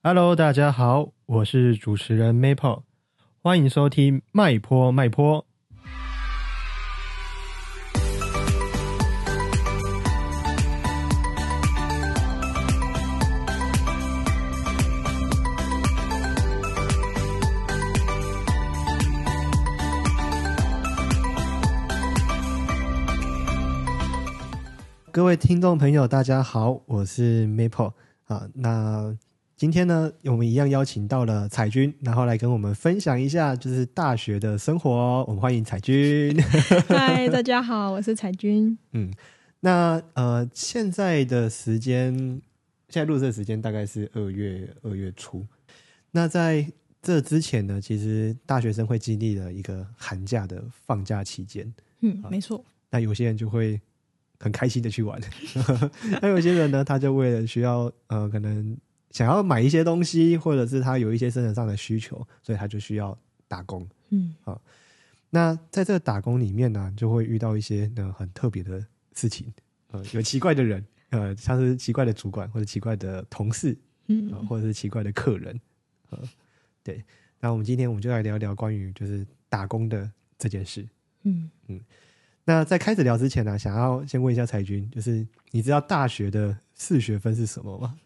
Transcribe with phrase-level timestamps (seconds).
[0.00, 2.82] Hello，大家好，我是主持人 Maple，
[3.42, 5.44] 欢迎收听麦坡麦坡。
[25.10, 27.94] 各位听众朋友，大家好，我是 Maple
[28.26, 28.46] 啊。
[28.54, 29.16] 那
[29.58, 35.24] 今天呢，我们一样邀请到了彩君，然后来跟我们分享一下就是大学的生活哦。
[35.26, 36.32] 我们欢迎彩君。
[36.86, 38.78] 嗨，大家好，我是彩君。
[38.92, 39.12] 嗯，
[39.58, 42.14] 那呃，现在的时间，
[42.88, 45.44] 现在录制的时间大概是二月二月初。
[46.12, 46.64] 那在
[47.02, 51.74] 这之前呢，其实大学生会经历了一个寒假的放假期间。
[52.02, 52.64] 嗯，没错。
[52.90, 53.80] 那有些人就会
[54.38, 55.20] 很开心的去玩，
[56.22, 58.78] 那有些人呢，他就为了需要呃，可能
[59.18, 63.84] 想要买一些东西，或者是他有一些生活上的需求，所以他就需要打工。
[64.10, 64.62] 嗯，好。
[65.28, 68.78] 那在这个打工里面呢，就会遇到一些呢很特别的
[69.16, 69.52] 事情，
[69.90, 75.60] 呃，有奇怪的人，呃，像是奇怪的主管或者奇怪的同事，嗯，或者是奇怪的客人，
[76.10, 76.22] 呃，
[76.84, 77.02] 对。
[77.40, 80.08] 那我们今天我们就来聊聊关于就是打工的
[80.38, 80.88] 这件事。
[81.24, 81.80] 嗯嗯。
[82.44, 87.98] 那在开始聊之前呢，想要先问一下彩君，就是你知道大学的四学分是什么吗？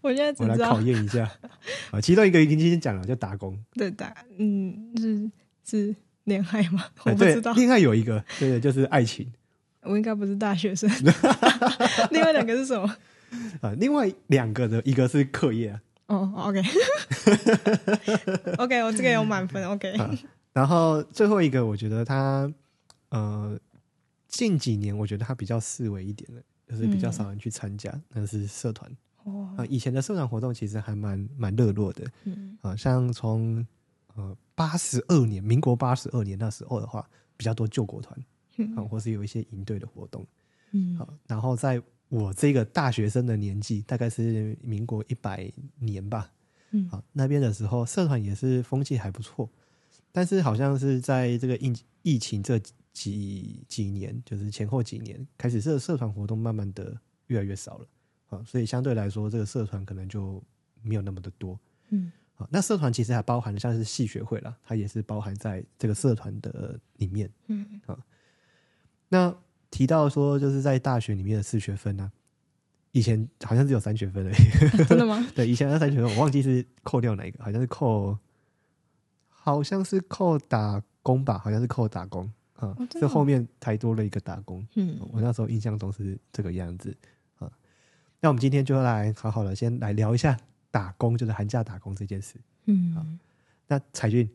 [0.00, 1.30] 我现在我来考验一下
[1.90, 3.58] 啊，其中一个已经今天讲了，叫打工。
[3.74, 5.30] 对打，嗯，是
[5.64, 6.84] 是恋爱吗？
[7.04, 9.30] 我不知道，恋爱有一个，对对，就是爱情
[9.82, 10.88] 我应该不是大学生。
[12.10, 12.96] 另外两个是什么？
[13.62, 13.74] 啊。
[13.78, 16.62] 另外两个的一个是课业啊，哦，OK，OK，
[18.84, 19.90] 我这个有满分，OK。
[19.92, 20.10] 啊
[20.52, 22.52] 然后最后一个，我觉得他
[23.08, 23.58] 呃
[24.28, 28.90] 近几年我觉得他比较视为一点的，就是比较少人去参加，那是社团
[29.24, 29.66] 哦，啊。
[29.66, 33.66] 以前的社团活动其实还蛮蛮热络的，嗯啊，像从
[34.14, 38.18] 呃八十二年，民国八十二年那时候的话，比较多救国团
[38.76, 40.26] 啊，或是有一些营队的活动
[40.72, 41.08] 嗯啊。
[41.26, 46.30] 然后在我这个大学生的年纪，大概是民国一百年吧，
[46.72, 49.48] 嗯啊那边的时候，社团也是风气还不错，
[50.12, 52.58] 但是好像是在这个疫疫情这
[52.92, 56.94] 几几年，就是前后几年，开始这个社团活动慢慢的
[57.28, 57.86] 越来越少了
[58.32, 60.42] 啊，所以相对来说，这个社团可能就
[60.82, 61.58] 没有那么的多。
[61.90, 67.30] 嗯啊，那社团其实还包含了像是系学会啦，它也是包含在这个社团的里面。
[67.48, 67.66] 嗯
[69.10, 69.34] 那
[69.70, 72.10] 提到说，就是在大学里面的四学分呢、
[72.92, 74.84] 以前好像只有三学分而已。
[74.88, 75.22] 真的吗？
[75.36, 78.18] 对，以前那三学分我忘记是扣掉哪一个，好像是扣，
[79.28, 84.66] 好像是扣打工吧，好像是扣打工啊这、哦后面才多了一个打工。
[84.76, 87.11] 嗯我那时候印象中是这个样子啊。
[88.22, 90.36] 那我们今天就来好好的先来聊一下
[90.70, 92.36] 打工，就是寒假打工这件事。
[92.66, 93.18] 嗯，
[93.66, 94.30] 那彩俊，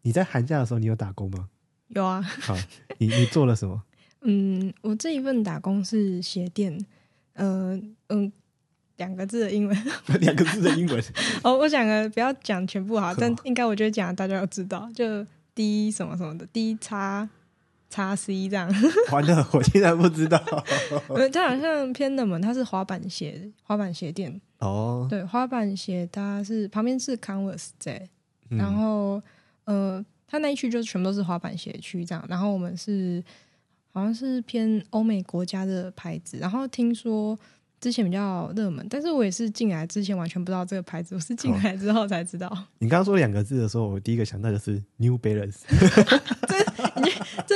[0.00, 1.50] 你在寒假的时候你有打工吗？
[1.88, 2.22] 有啊。
[2.40, 2.56] 好，
[2.96, 3.82] 你你做了什么？
[4.28, 6.82] 嗯，我这一份打工是鞋店，
[7.34, 8.32] 呃嗯，
[8.96, 9.84] 两个字的英文。
[10.18, 11.04] 两个字的英文。
[11.44, 17.28] 哦，我讲个不要讲全部哈，但应该我觉得讲大家要知道，就 D 什么什么的，D 叉
[17.88, 18.68] 叉 C 这样。
[19.12, 20.40] 完了，我竟然不知道。
[21.08, 24.40] 呃，它好像偏冷门，它是滑板鞋，滑板鞋店。
[24.58, 28.08] 哦，对，滑板鞋它是旁边是 Converse 在，
[28.50, 29.22] 嗯然后
[29.64, 32.24] 呃，它那一区就全部都是滑板鞋区这样。
[32.28, 33.22] 然后我们是
[33.92, 37.38] 好像是偏欧美国家的牌子，然后听说
[37.78, 42.50] 之前比较热门，但是我也是进来之前完全不知道这个牌子，我是进来之后才知道。
[42.78, 45.58] 你刚刚说两个字的时候，我第一个想到的是 New Balance，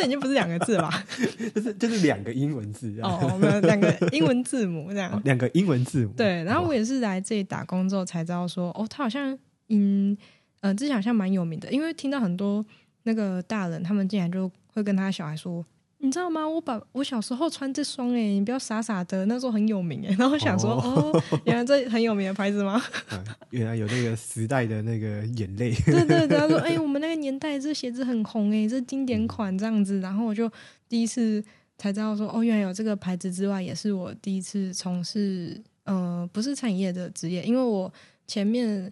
[0.00, 1.04] 这已经不是两个字了吧？
[1.54, 5.20] 就是就是两个英文字啊，哦，我们两个英文字母这样。
[5.24, 6.12] 两个英文字母。
[6.16, 9.38] 对，然后我也是来这里打工之后才知道说，哦，他好像，
[9.68, 10.16] 嗯，
[10.60, 12.64] 呃，之前好像蛮有名的，因为听到很多
[13.02, 15.62] 那个大人，他们竟然就会跟他小孩说，
[16.02, 16.48] 你知道吗？
[16.48, 22.82] 我把我小时候穿这双，哎，你不要傻傻的，那时候很有名，哎， 然后我想说，哦哦原来这很有名的牌子吗？
[23.10, 25.74] 啊 原来有那个时代的那个眼泪。
[25.84, 30.50] 对对对，他说， 哎，我们那个年代这鞋子很红，哎，这经典款这样子，然后我就
[30.88, 31.44] 第一次
[31.76, 37.92] 才知道说，哦，原来有这个牌子之外，也是我第一次从事，呃，不是餐饮业的职业，因为我
[38.26, 38.90] 前面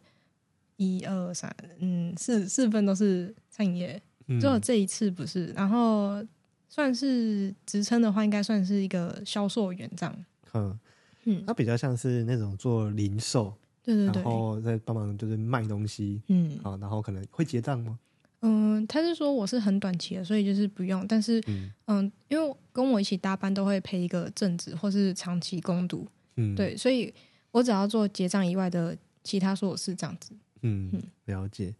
[0.76, 1.50] 一二三，
[1.80, 6.22] 嗯，四四份都是餐饮业，嗯只有这一次不是，然后
[6.68, 10.24] 算是职称的话，应该算是一个销售员这样。
[10.54, 10.78] 嗯，
[11.24, 17.98] 嗯，它比较像是那种做零售，对对对然，后再帮忙就是卖东西嗯啊，然后可能会结账吗？
[18.40, 26.06] 嗯，他是说我是很短期的，所以就是不用，但是嗯嗯，因为跟我一起搭班都会配一个正职或是长期攻读，
[26.36, 27.12] 嗯，对，所以
[27.50, 30.32] 我只要做结账以外的其他所有事这样子。
[30.62, 31.74] 嗯嗯，了解。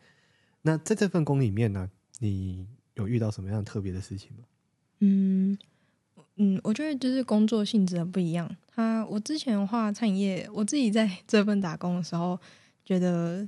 [0.62, 1.88] 那在这份工里面呢，
[2.18, 4.42] 你有遇到什么样特别的事情吗？
[5.00, 5.56] 嗯
[6.36, 8.48] 嗯，我觉得就是工作性质很不一样。
[8.74, 12.38] 他我之前的话，餐饮业，我自己在 这份打工的时候，
[12.84, 13.46] 觉得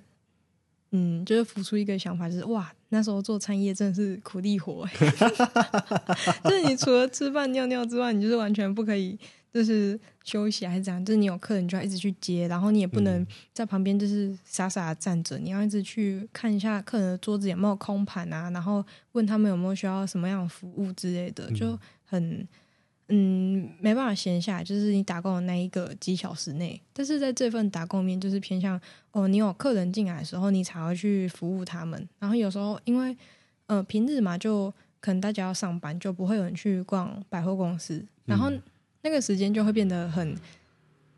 [0.91, 5.11] 嗯，就是浮出一个想法，就是哇，那时候做餐饮业真的是苦力活、欸，
[6.43, 9.19] 就是你除了吃饭尿尿之外，你就是完全不可以。
[9.53, 11.05] 就是休息还是怎样？
[11.05, 22.47] 就是你有客人就要一直去接，然后你也不能在旁边就是傻傻的站着，你要一直去看一下客人的桌子有没有空盘啊，然后问他们有没有需要什么样的服务之类的，就很
[23.09, 24.63] 嗯没办法闲下来。
[24.63, 28.81] 就是你打工的那一个几小时内，但是在这份打工面就是偏向
[29.11, 32.09] 哦，你有客人进来的时候，你才会去服务他们。
[32.21, 33.17] 然后有时候因为
[33.67, 38.49] 呃平日嘛，就可能大家要上班，就不会有人去逛百货公司，然后。
[39.03, 40.37] 那个时间就会变得很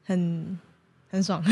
[0.05, 0.59] 很
[1.09, 1.43] 很爽，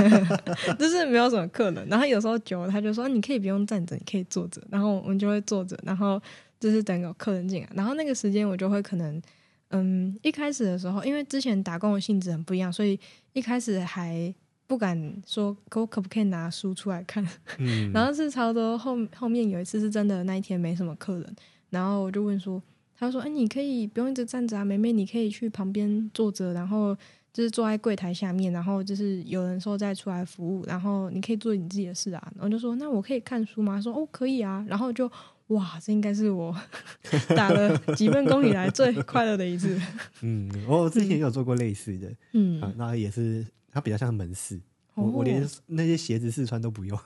[0.78, 1.86] 就是没有什么客人。
[1.88, 6.20] 然后有时候久了，他就说：“你可以不用站着，你可以坐着。”然后我们就会坐着，然后
[6.58, 7.68] 就是等有客人进来。
[7.74, 9.22] 然后那个时间我就会可能，
[9.68, 12.98] 嗯，一开始的时候，因为之前打工的性质很不一样，所以
[13.32, 14.34] 一开始还
[14.66, 17.26] 不敢说可可不可以拿书出来看。
[17.58, 21.36] 嗯， 然后是差不多后后面有一次是真的那一天没什么客人，
[21.70, 22.62] 然后我就问说。
[23.00, 26.94] 他说：“哎，你可以不用一直站着啊，妹妹，你可以去旁边坐着，然后
[27.32, 35.10] 就是坐在柜台下面，然后就是有人说再出来服务，然后你可以做你自己的事啊。”然后就说：“那我可以看书吗？”说：“哦，可以啊。”然后就
[35.46, 36.54] 哇，这应该是我
[37.34, 39.80] 打了几份工以来最快乐的一次。
[40.20, 44.60] 嗯，我之前也有做过类似的，嗯，啊，那也是它比较像门市，
[44.94, 46.98] 我我连那些鞋子试穿都不用，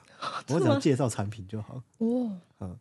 [0.48, 1.80] 我只要介绍产品就好。
[1.98, 2.76] 哦，嗯，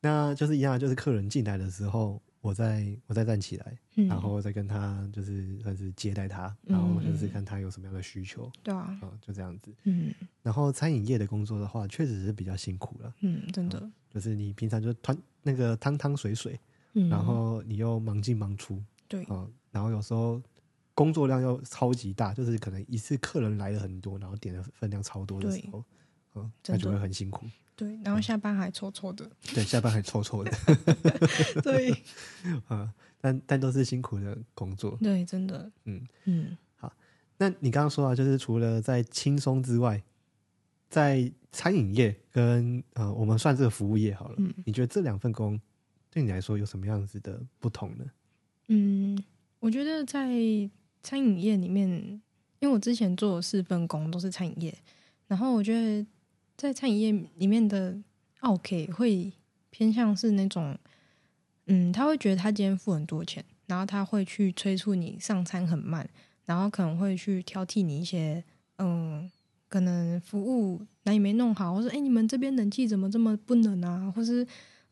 [0.00, 2.18] 那就是一样，就是客人进来的时候。
[2.46, 9.74] 我再我再站起来，然后再跟他就是算是接待他，然后就是看他有什么样的需求，对啊，嗯就这样子。
[9.82, 13.12] 嗯，然后餐饮业的工作的话，确实是比较辛苦了。
[13.20, 16.56] 嗯，真的，就是你平常就团那个汤汤水水，
[17.10, 19.24] 然后你又忙进忙出，对。
[19.24, 20.40] 啊，然后有时候
[20.94, 25.84] 工作量又超级大，就是可能一次客人来了很多，然后点的分量超多的时候，
[26.36, 27.44] 嗯，那就会很辛苦。
[27.76, 29.30] 对，然后下班还臭臭的。
[29.54, 30.50] 对，下班还臭臭的。
[31.62, 31.92] 对，
[32.68, 32.90] 啊，
[33.20, 34.96] 但但都是辛苦的工作。
[35.02, 35.70] 对，真的。
[35.84, 36.90] 嗯嗯，好，
[37.36, 40.02] 那你刚刚说啊，就是除了在轻松之外，
[40.88, 44.36] 在餐饮业跟呃，我们算这个服务业好了。
[44.38, 45.60] 嗯，你觉得这两份工
[46.10, 48.04] 对你来说有什么样子的不同呢？
[48.68, 49.22] 嗯，
[49.60, 50.30] 我觉得在
[51.02, 51.88] 餐饮业里面，
[52.60, 54.78] 因为我之前做四份工都是餐饮业，
[55.26, 56.06] 然后我觉得。
[56.56, 57.98] 在餐饮业里面的
[58.40, 59.32] OK 会
[59.70, 60.76] 偏向是那种，
[61.66, 66.08] 嗯，他会觉得他今天付很多钱，然后他会去催促你上餐很慢，
[66.44, 68.42] 然后可能会去挑剔你一些，
[68.78, 69.30] 嗯，
[69.68, 74.46] 可能服务哪里没弄好，或者哎，你们这边冷气怎么这么不冷啊，或是。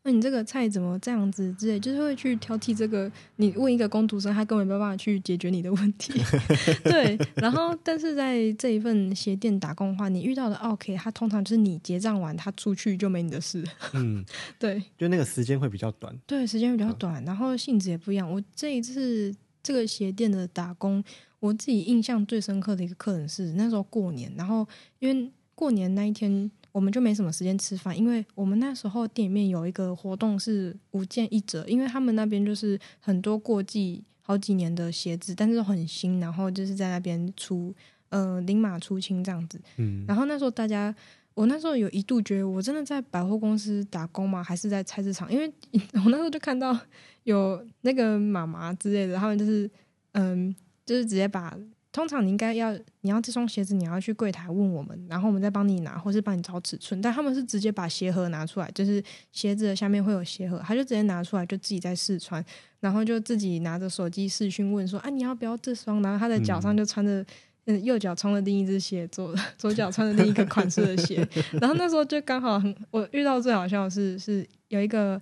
[0.07, 3.11] 那你这个菜怎么这样子之类，就是会去挑剔这个。
[3.37, 6.13] 你问一个工读生，他根本没有办法去解决你的问题。
[6.85, 13.63] 对，然后但是在这一份鞋店打工的话，你遇到的 OK，他通常就是你结账完，他出去就没你的事。
[13.93, 14.23] 嗯，
[14.59, 16.15] 对，就那个时间会比较短。
[16.27, 18.31] 对，时间比较短，然后性质也不一样。
[18.31, 21.03] 我这一次这个鞋店的打工，
[21.39, 24.67] 我自己印象最深刻的一个客人是那时候过年，然后
[24.99, 26.51] 因为过年那一天。
[26.75, 37.73] 我们就没什么时间吃饭，因为我们那时候店里面有一个活动是五件一折，因为他们那边就是很多过季好几年的鞋子，但是很新，然后就是在那边出
[38.09, 39.57] 呃零码出清这样子。
[39.77, 40.93] 嗯，然后那时候大家，
[41.33, 44.43] 我那时候有一度觉得我真的在百货公司打工吗？
[44.43, 45.31] 还是在菜市场？
[45.31, 45.47] 因为
[46.03, 46.77] 我那时候就看到
[47.23, 49.71] 有那个妈妈之类的，他们就是
[50.11, 50.53] 嗯，
[50.85, 51.57] 就是直接把。
[51.95, 57.01] 通常你应该要，你要这双鞋子，你要去柜台问我们，然后我们再帮你拿，或是帮你找尺寸。
[57.01, 62.43] 但他们是直接把鞋盒拿出来，就是鞋子的下面会有鞋盒，他就直接拿出来，就自己在试穿，
[62.81, 67.25] 然后就自己拿着手机试讯问说：“啊，你要不要这双？”然后他的脚上就穿着，
[67.63, 71.25] 嗯，右脚穿了另一只鞋，左左脚穿了另一个款式的鞋。
[71.61, 75.21] 然后那时候就刚好很，我遇到最好笑的是，是有一个，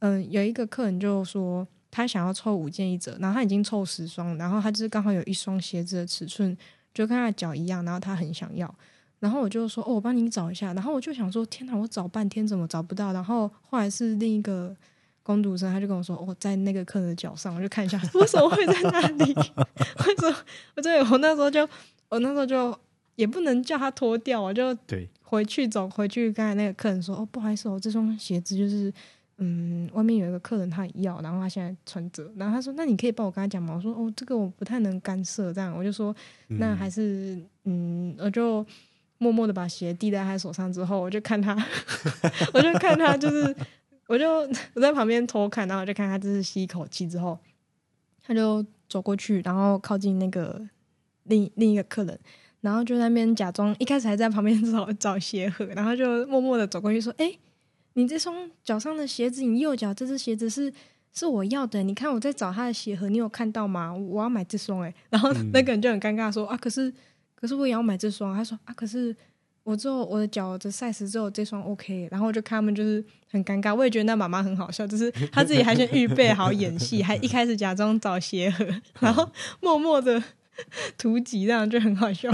[0.00, 1.66] 嗯，有一个客人就说。
[1.92, 6.56] 他想要凑五件一折，然后他已经凑十双，然后他就是刚好有一双鞋子的尺寸
[6.94, 8.74] 就跟他的脚一样，然后他很想要，
[9.20, 13.12] 然后我就说哦，我帮你找一下，然后我就想说天哪，我找半天怎么找不到？
[13.12, 14.74] 然后后来是另一个
[15.22, 19.34] 工读生，他就跟我说哦，在那个客人的脚上，我就看一下 为什么会在那里？
[20.06, 20.36] 为什么？
[20.76, 21.68] 我对我那时候就
[22.08, 22.74] 我那时候就
[23.16, 28.90] 也不能叫他脱掉，我就对回去走回去，刚才那个客人说哦，不好意思，我这双鞋子就是。
[29.44, 36.14] 嗯，外面有一个客人他要，然后他现在穿着，然后他说：“那你可以帮我跟他讲吗？”我说：“哦，这个我不太能干涉。”这样我就说
[36.60, 38.64] ：“那还是嗯，我就
[39.18, 41.56] 默默的把鞋递在他手上之后，我就看他，
[42.54, 43.52] 我就看他，就是
[44.06, 47.36] 我就我在旁边偷看，然后我就看他就是吸一口气之后，
[48.22, 50.60] 他就走过去，然后靠近那个
[51.24, 52.16] 另另一个客人，
[52.60, 57.32] 然后就在那边假装一开始还在旁边找找鞋盒，然后就默默的走过去说：“哎、
[57.94, 60.72] 你这双脚上的鞋子，你右脚这只鞋子是
[61.12, 63.94] 是我要的，你看我在找他的鞋盒，你有看到吗？
[63.94, 66.92] 我要买这双哎、 然后那个人就很尴尬说：“啊，可是
[67.34, 69.14] 可是我也要买这双。”他说：“啊，可是
[69.62, 78.66] 我只有我的脚的 size 只有这双 OK。”然后我就看他们就是很尴尬，我也觉得那妈妈很好笑，就是她自己还先预备好演戏，还一开始假装找鞋盒，
[79.00, 79.30] 然后
[79.60, 80.22] 默默的。
[80.98, 82.30] 图集这样就很好笑，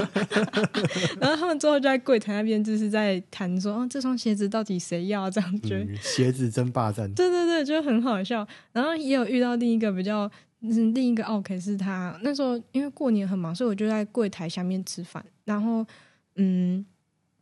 [1.20, 5.30] 然后他们之后就在柜台那边就是在谈说，哦，这双鞋子到底谁要？
[5.30, 8.46] 这样觉得嗯，鞋子争霸战，对对对，就很好笑。
[8.72, 15.24] 然后也有遇到另一个比较，嗯，另一个 OK 是他那时候因为过年很忙，所以我就在柜台下面吃饭。
[15.44, 15.86] 然后，
[16.34, 16.84] 嗯，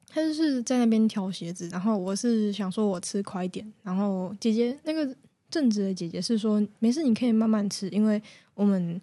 [0.08, 3.66] 他就是在那边挑鞋子，然后我是想说我吃快一点。
[3.82, 5.16] 然后姐姐那个
[5.50, 8.22] 正直的姐姐是说没事，你可以慢慢吃，因为
[8.54, 9.00] 我们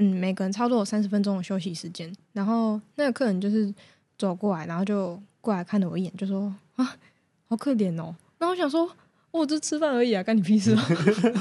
[0.00, 2.12] 嗯每个人差不多有三十分钟的休息时间。
[2.32, 3.72] 然后那个客人就是
[4.18, 6.96] 走过来，然后就过来看了我一眼，就说啊，
[7.48, 8.14] 好可怜哦。
[8.38, 8.90] 那我想说。
[9.32, 10.80] 我就吃饭而已啊，干你屁事哦！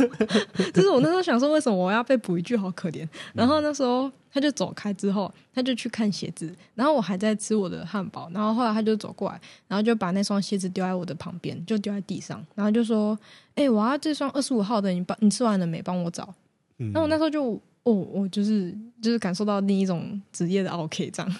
[0.71, 3.03] 就是我那时候想说，为什么我要被补一句好可怜？
[3.33, 13.17] 然后那时候他就走开之后，他就去看鞋子，然后我还在吃我的汉堡，然后后来他就走过来，然后就把那双鞋子丢在我的旁边，就丢在地上，然后就说
[13.55, 15.81] ：“哎、我要这双二十五号的，你帮你吃完了没？
[15.81, 16.31] 帮我找。”
[16.77, 21.35] 嗯然后我那时候就哦，我就是就是感受到另一种职业的 OK 这样，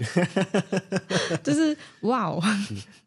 [1.44, 2.42] 就是哇哦！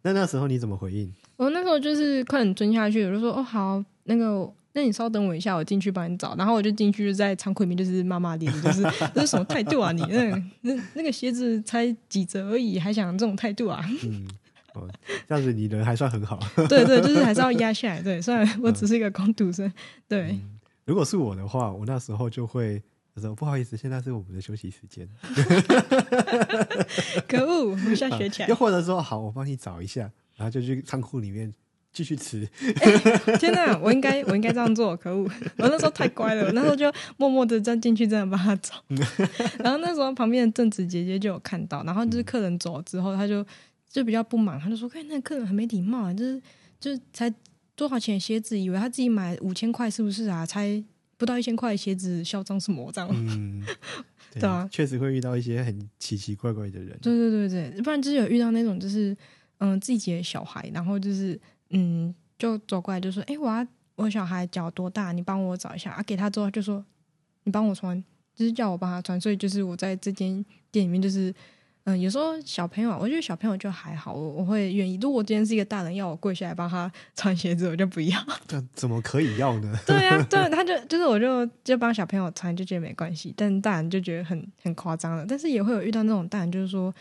[0.03, 1.12] 那那时候你怎么回应？
[1.37, 6.37] 我那时候就是快点蹲下去，我就说哦好，那个那你稍等我一下，我进去帮你找。
[6.37, 8.83] 然后我就进去，就在仓库里面就是骂骂咧咧，就是
[9.15, 10.03] 这是什么态度啊你？
[10.03, 13.85] 那那那个鞋子才几折而已，还想这种态度啊？
[14.05, 14.29] 嗯，
[14.75, 14.89] 哦，
[15.27, 16.39] 这样子你人还算很好。
[16.69, 18.01] 对对，就是还是要压下来。
[18.01, 19.71] 对，虽然我只是一个工读生，
[20.07, 20.39] 对，
[20.85, 22.83] 如果是我的话，我那时候就会
[23.21, 25.07] 说不好意思，现在是我们的休息时间。
[27.28, 28.54] 可恶，我们现在学起来又。
[28.54, 31.52] 或者说好，我帮你找一下，然后就去仓库里面
[31.92, 32.49] 继续吃。
[33.38, 35.28] 天哪，我应该我应该这样做，可恶！
[35.59, 38.83] 我那时候太乖了，我那时候就默默的站进去，真的帮他找。
[39.62, 43.45] 然后那时候旁边的正子姐姐就有看到，然后就是客人走了之后，他就
[43.90, 46.40] 就比较不满，他就说：“看那个客人很没礼貌啊，就是
[46.81, 47.33] 就是才
[47.76, 50.47] 多少钱的鞋子，以为他自己买五千块是不是啊？
[50.47, 50.83] 才
[51.23, 53.64] 不到一千块的鞋子，嚣张什么这样？”嗯，
[54.35, 56.99] 对啊确实会遇到一些很奇奇怪怪的人。
[57.00, 59.17] 对对对对，不然就是有遇到那种就是
[59.59, 63.64] 嗯自己的小孩，然后就是嗯就走过来就说，哎、我要
[63.95, 66.85] 我小孩脚多大，你帮我找一下啊，给他之后就说
[67.45, 68.02] 你帮我穿，
[68.35, 71.33] 就是叫我帮他穿，所以就是我在这间店里面就是。
[71.85, 74.97] 嗯，有时候小朋友，我觉得小朋友就还好，我我会愿意。
[75.03, 78.19] 如果今天是一个大人要我跪下来帮他 穿鞋子，我就不要。
[78.47, 79.77] 这怎么可以要呢？
[79.85, 85.27] 对呀、 对，他就就是我就就帮小朋友穿，就觉得没关系，但大人就觉得很很夸张了。
[85.29, 86.95] 但是也会有遇到那种大人，就是说，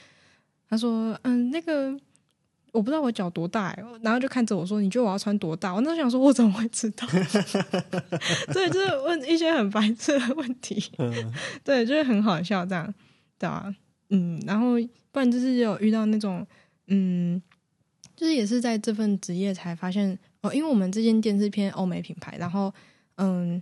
[0.68, 1.96] 他说，嗯，那个
[2.72, 5.76] 我不知道我脚多大、欸，然后就看着我说，你觉得我要穿多大？
[5.76, 7.06] 我那时候想说，我怎么会知道？
[8.52, 11.32] 对，就是问一些很白痴的问题，嗯
[11.64, 12.92] 对，就是很好笑这样，
[13.38, 13.72] 对啊，
[14.12, 14.76] 嗯，然后
[15.12, 16.46] 不然就是有遇到那种，
[16.88, 17.42] 嗯，
[18.16, 22.74] 就是也是在这份职业才发现哦，因为我们这间店是偏欧美品牌，然后
[23.16, 23.62] 嗯，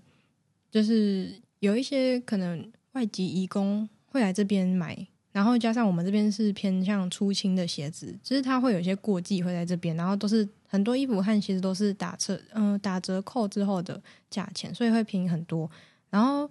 [0.70, 15.70] 就是有一些可能外籍移工会来这边买，然后加上我们这边是偏向出清的鞋子，就是它会有一些过季会在这边，然后都是很多衣服和鞋子都是打折，嗯、打折扣之后的价钱，所以会便宜很多。
[16.10, 16.50] 然后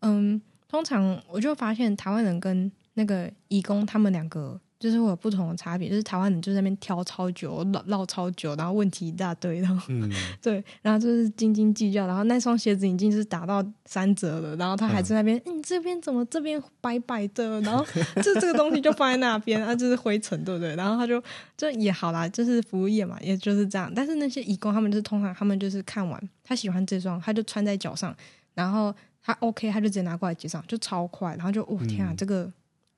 [0.00, 10.10] 嗯，通常我就发现台湾人跟那个义工他们两个就是会有不同的差别，就是台湾人就在那边挑超久、唠唠超久，然后问题一大堆，然后嗯，
[10.42, 17.82] 对，然后就是斤斤计较，然后那双鞋子已经是打到三折了，然后他还在那边，嗯、你这边怎么这边白白的，然后
[18.22, 20.74] 就这个东西就放在那边，啊， 就是灰尘，对不对？
[20.76, 21.22] 然后他就
[21.56, 23.90] 就也好啦，就是服务业嘛，也就是这样。
[23.94, 28.14] 但是那些义工他们就是通常他们就是看完他喜欢这双，他就穿在脚上，
[28.54, 32.50] 然后他 OK，他就直接拿过来结账，就超快，然后就哦天啊，嗯这个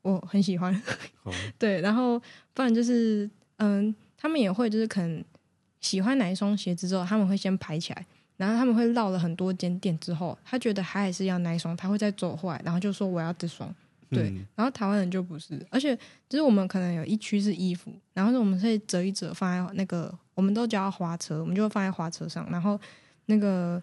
[0.03, 0.75] 我很喜欢。
[1.23, 2.21] 好， 对，然后
[2.53, 5.25] 不然就是，嗯，他们也会就是可能
[5.81, 8.07] 喜欢哪一双鞋子之后，他们会先排起来，
[8.37, 13.75] 然后他们会绕了很多间店之后，他觉得他还是要那一双，他会再走回来，然后就说我要这双。
[14.11, 15.97] 对嗯然后台湾人就不是，而且
[16.29, 22.79] 就是我们可能有一区是衣服，然后我们会折一折放在那个，我们都叫它花车，我们就会放在花车上，然后
[23.25, 23.83] 那个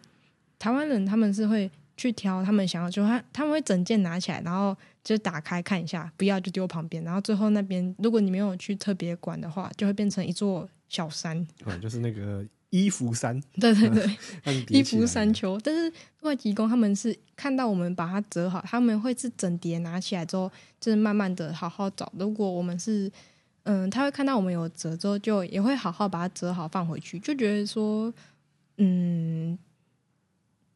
[0.60, 1.68] 台湾人他们是会
[2.00, 11.46] 去挑他们想要，就他他们会整件拿起来，然后就打开看一下，不要就丢旁边，然后最后那边如果你没有去特别管的话，就会变成一座小山。
[11.66, 15.60] 哦，就是那个衣服山，对 对对，衣服 山丘。
[15.62, 15.92] 但是
[16.22, 22.10] 外籍工他们是看到我们把它折好，他们会是整叠拿起来之后，就是慢慢的好好找。
[22.18, 23.12] 如果我们是
[23.64, 28.14] 嗯，他会看到我们有折之后，就也会好好把它折好放回去，就觉得说
[28.78, 29.60] 嗯。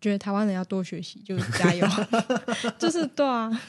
[0.03, 1.88] 觉得台湾人要多学习，就是加油，
[2.77, 3.62] 就是对啊，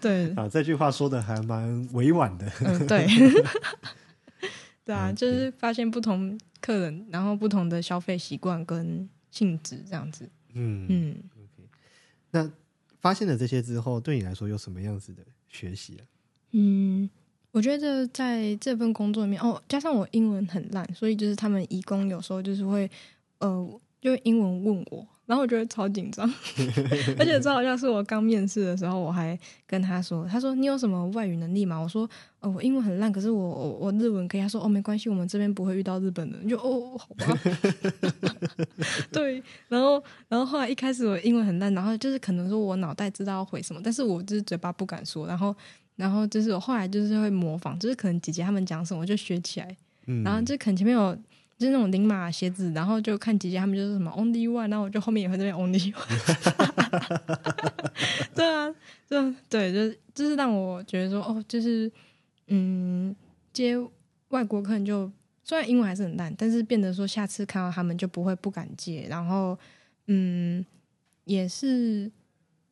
[0.00, 2.46] 对，啊，这句话说的还蛮委婉的。
[2.60, 3.04] 嗯，对，
[4.86, 10.30] 对啊，嗯就是发现不同客人，然后不同的消费习惯跟性质这样子。
[10.54, 11.16] 嗯，嗯，
[12.30, 12.48] 那
[13.00, 16.06] 发现了这些之后，对你来说有什么样子的学习啊？
[16.52, 17.10] 嗯，
[17.50, 22.88] 我觉得在这份工作里面，哦，加上我英文很烂，所以就是他们义工有时候就是会，
[23.38, 26.24] 呃，就英文问我，然后我觉得超紧张，
[27.18, 29.36] 而且超好像是我刚面试的时候，我还
[29.66, 31.76] 跟他说，他说你有什么外语能力吗？
[31.76, 32.08] 我说，
[32.38, 34.40] 哦，我英文很烂，可是我我我日文可以。
[34.40, 36.48] 他说，哦，没关系，我们这边不会遇到日本人。
[36.48, 37.36] 就哦，好吧，
[39.10, 39.42] 对。
[39.66, 45.52] 然后然后后来一开始我英文很烂，然后就是可能说我脑袋知道要回什么，但是我就是嘴巴不敢说，然后。
[45.96, 51.16] 然后就是我后来就是会模仿，就是可能姐姐他们讲什么我就学起来，嗯，然后就可能前面有
[51.58, 56.06] 就是那种零码鞋子，然后就看姐姐他们就是什么 only one，然后我就后面也会在那边 only one，
[58.34, 58.74] 对啊，
[59.08, 61.90] 就对，就是就是让我觉得说哦，就是
[62.48, 63.14] 嗯，
[63.52, 63.76] 接
[64.28, 65.10] 外国客人就
[65.44, 69.58] 虽然英文还是很烂，但是变得说下次看到他们就不会不敢接，然后
[70.06, 70.64] 嗯，
[71.24, 72.10] 也是。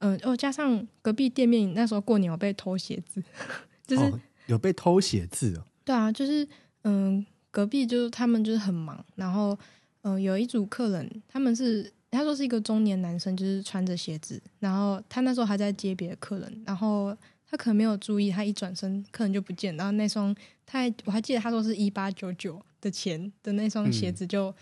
[0.01, 3.23] 嗯，哦，加上隔壁店面那时候过年我被偷鞋子，
[3.87, 5.65] 就是、哦、有被偷鞋子哦。
[5.83, 6.47] 对啊，就是
[6.83, 7.25] 嗯，
[7.55, 9.57] 隔壁就是他们就是很忙，然后
[10.03, 17.17] 嗯，有一组客人，他们是他说是一个中年男生，就是穿着鞋子，然后他那时候还在接别的客人，然后
[17.49, 20.35] 他可能没有注意，他一转身客人就不见，然后那双
[20.67, 24.53] 他还我还记得他说是一八九九的钱的那双鞋子就、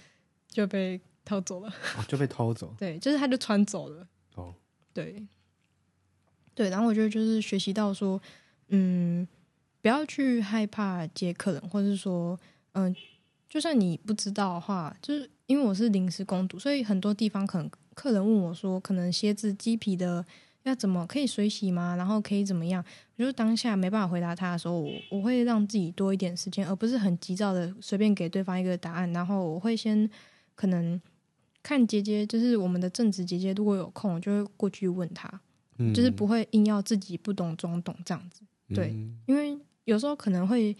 [0.48, 4.06] 就被偷走了，哦，就被偷走 对，就是他就穿走了。
[4.34, 4.54] 哦。
[4.92, 5.26] 对，
[6.54, 8.20] 对，然后我觉得就是学习到说，
[8.68, 9.26] 嗯，
[9.80, 12.38] 不要去害怕接客人，或者是说，
[12.72, 12.94] 嗯，
[13.48, 20.24] 就算你不知道的话，就是因为我是临时工读，所以很多地方可能客人问我说，可能鞋子鸡皮的
[20.62, 21.96] 要怎么可以水洗吗？
[21.96, 22.84] 然后可以怎么样？
[23.16, 30.08] 我就当下没办法回答他的时候，我我会让自己多一点时间，而不是很急躁的随便给对方一个答案，然后我会先
[30.54, 31.00] 可能。
[31.64, 35.30] 看姐姐，就是我们的正职姐姐，如果有空，我就会过去问她，
[35.78, 38.42] 嗯就是不会硬要自己不懂装懂这样子。
[38.74, 40.76] 对嗯因为有时候可能会，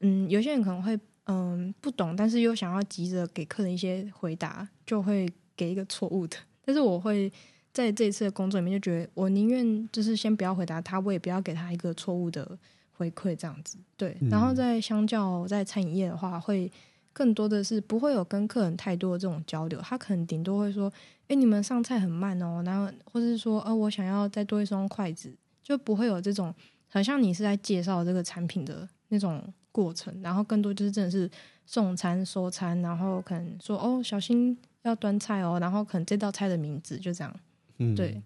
[0.00, 6.36] 嗯，有些人可能会，嗯，不懂，但是又想要急着给客人一些回答，就会给一个错误的。
[6.64, 7.32] 但是我会
[7.72, 12.58] 在这一次的工作里面就觉得，我宁愿就是先不要回答他，我也不要给他一个错误的
[12.92, 13.78] 回馈，这样子。
[13.96, 16.70] 对，然后在相较在餐饮业的话，会。
[17.10, 20.92] 更多的是不会有跟客人太多的这种交流，他可能顶多会说
[21.26, 26.54] ：“哎，你们上菜很慢哦。”然后或者是说：“呃，我想要再多一双筷子。”就不会有这种
[26.86, 29.42] 好像你是在介绍这个产品的那种
[29.78, 30.12] 过程。
[30.20, 31.30] 然后更多就是真的是
[31.64, 37.32] 送餐、收餐，然后可能说：“哦，小心要端菜哦。”然后可能这道菜的名字就这样。
[37.76, 38.20] 嗯，对，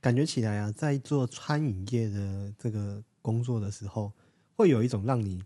[0.00, 4.12] 感觉起来啊，在做餐饮业的这个工作的时候，
[4.56, 5.42] 会有一种让你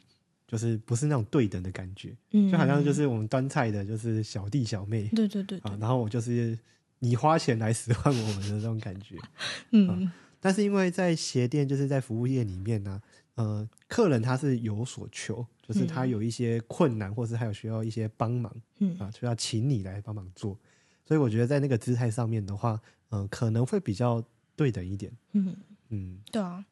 [0.49, 6.59] 就是不是那种对等的感觉，嗯，就好像就是我们端菜的，就是小弟小妹对对对对啊，，然后我就是
[6.99, 9.17] 你花钱来使唤我们的这种感觉。
[9.71, 13.03] 嗯但是因为在鞋店，就是在服务业里面呢、
[13.39, 20.59] 呃，客人他是有所求，就是他有一些困难，或是还有需要一些帮忙嗯啊，就要请你来帮忙做。
[21.07, 24.21] 所以我觉得在那个姿态上面的话，呃，可能会比较
[24.57, 25.13] 对等一点。
[25.35, 25.57] 嗯，
[25.91, 26.65] 嗯对啊。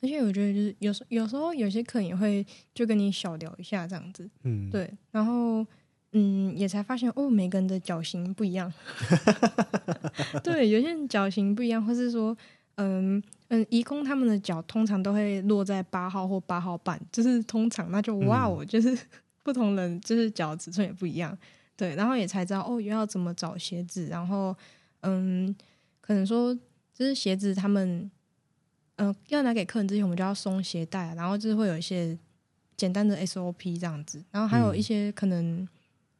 [0.00, 5.66] 而且我觉得就是有时有时候有些客人也会就跟你小聊一下这样子，嗯，对，然后
[6.12, 8.72] 嗯，也才发现哦，每个人的脚型不一样。
[10.42, 12.36] 对，有些人脚型不一样，或是说，
[12.76, 13.22] 嗯
[13.54, 18.96] 嗯，移工他们的脚通常都会落在八号或八号半，就是通常那就哇哦，就是
[19.42, 21.36] 不同人就是脚尺寸也不一样。
[21.76, 24.56] 对，然后也才知道哦，要怎么找鞋子，然后
[25.00, 25.54] 嗯，
[26.00, 26.54] 可能说
[26.92, 28.10] 就是鞋子他们。
[28.96, 32.16] 嗯、呃，要拿给客人之前，我们就要松鞋带，然后就是会有一些
[32.76, 35.66] 简单的 SOP 这样子，然后还有一些可能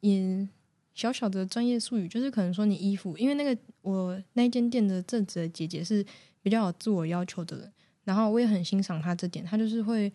[0.01, 0.45] 也
[0.93, 6.05] 小小的专业术语，就是可能说你衣服，因为那个我那间店的正职的姐姐是
[6.45, 7.73] 比较有自我要求的人，
[8.05, 10.13] 然后我也很欣赏他这点，他就是会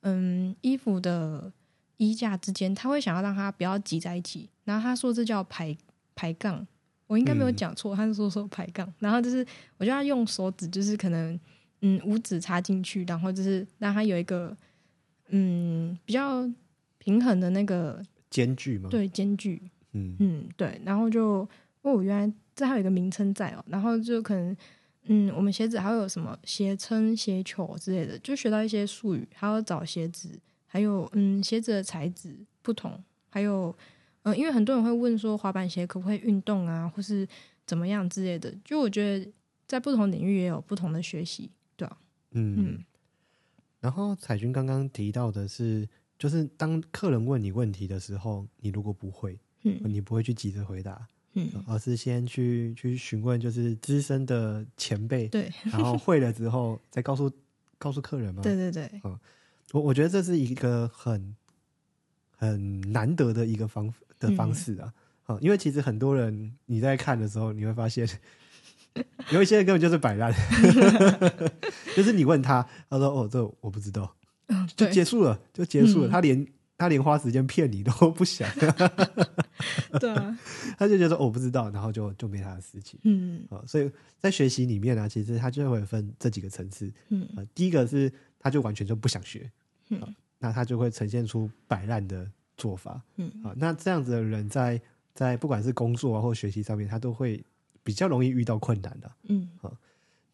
[0.00, 1.52] 嗯衣服的
[1.98, 5.76] 衣架之间，他会想要让它不要挤在一起，然后他说这叫排
[6.14, 6.66] 排杠，
[7.06, 11.38] 我应该没有嗯讲错，他是说说排杠，然后就是我就要用手指，就是可能
[11.82, 14.56] 嗯五指插进去，然后就是让它有一个
[15.28, 16.50] 嗯比较
[16.96, 19.60] 平衡的那个间距吗？，对间距，
[19.92, 21.46] 嗯嗯对，然后就
[21.82, 24.56] 哦原来这还有一个名称在哦，然后就可能
[25.08, 33.68] 嗯我们鞋子还会有什么鞋撑、鞋球之类的，就学到一些术语，还要找鞋子，还有嗯鞋子的材质不同，还有
[34.22, 37.26] 嗯、呃因为很多人会问说滑板鞋可不可以运动啊，或是
[37.64, 39.32] 怎么样之类的，就我觉得
[39.66, 41.98] 在不同领域也有不同的学习，对啊，
[42.32, 42.84] 嗯嗯。
[43.80, 45.88] 然后彩君刚刚提到的是，
[46.18, 51.06] 就是当客人问你问题的时候，你如果不会，嗯你不会去急着回答，
[51.36, 57.30] 嗯，而是先去去询问，就是资深的前辈，对然后会了之后再告诉
[57.78, 58.42] 告诉客人嘛？
[58.42, 58.90] 对对对，
[59.72, 61.36] 我我觉得这是一个很
[62.36, 64.92] 很难得的一个方的方式啊。
[65.26, 68.08] 啊、因为其实很多人你在看的时候，你会发现
[69.30, 70.32] 有一些人根本就是摆烂，
[71.96, 74.14] 就是你问他，他说：“哦，这我不知道。”
[74.48, 76.08] 嗯就结束了，就结束了。
[76.08, 76.46] 嗯他连
[76.78, 78.48] 他连花时间骗你都 不想，
[79.98, 80.38] 对啊，
[80.78, 86.92] 他就觉得、哦我不知道，然后就就没他的事情嗯啊、所以在学习里面呢、其实他就会分这几个层次。
[87.08, 89.50] 嗯呃，第一个是他就完全就不想学，
[90.38, 93.54] 那他就会呈现出摆烂的做法嗯啊。
[93.56, 94.80] 那这样子的人在
[95.14, 97.42] 在不管是工作啊或学习上面，他都会
[97.82, 99.10] 比较容易遇到困难的。
[99.28, 99.48] 嗯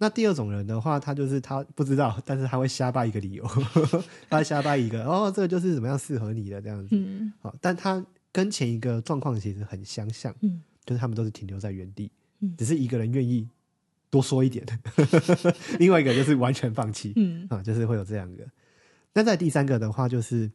[0.02, 3.46] 那第二种人的话，他就是他不知道，但是他会瞎掰一个理由，
[4.28, 6.88] 他会瞎掰一个哦，这个就是怎么样适合你的这样子。
[6.96, 12.10] 嗯好，但他跟前一个状况其实很相像，嗯就是他们都是停留在原地，
[12.40, 13.48] 嗯只是一个人愿意
[14.10, 14.66] 多说一点，
[15.78, 17.12] 另外一个就是完全放弃。
[17.14, 18.44] 嗯啊，就是会有这样的。
[19.14, 20.50] 那在第三个的话，就是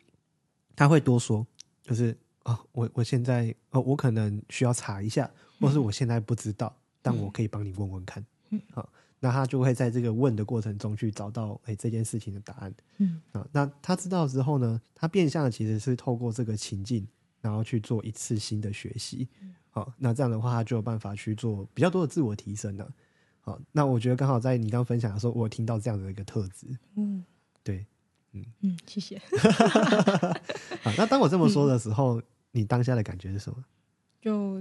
[0.76, 1.48] 他会多说，
[1.84, 5.32] 就是啊，我我现在哦，我可能需要查一下，
[5.62, 8.26] 或是我现在不知道，但我可以帮你问问看。
[8.50, 13.47] 嗯好、那他就会在这个问的过程中去找到哎这件事情的答案嗯啊。
[13.51, 17.08] 那他知道之后呢，他变相的其实是透过这个情境，
[17.41, 19.27] 然后去做一次新的学习。
[19.69, 22.91] 好、那这样的话，他就有办法去做比较多的自我提升了。
[23.41, 26.67] 好，那我觉得刚好在你刚分享的时候，我有听到这样的一个特质。
[26.95, 27.23] 嗯
[27.63, 27.86] 对，
[28.32, 29.17] 嗯嗯，谢谢。
[30.84, 33.63] 啊，那当我这么说的时候，你当下的感觉是什么？
[34.19, 34.60] 就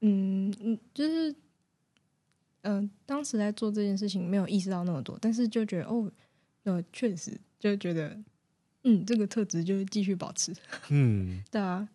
[0.00, 1.34] 嗯嗯，就是
[2.62, 6.10] 嗯、呃当时在做这件事情没有意识到那么多，但是就觉得哦，
[6.64, 8.16] 呃，确实就觉得
[8.84, 10.52] 嗯，这个特质就继续保持。
[10.90, 11.88] 嗯对啊，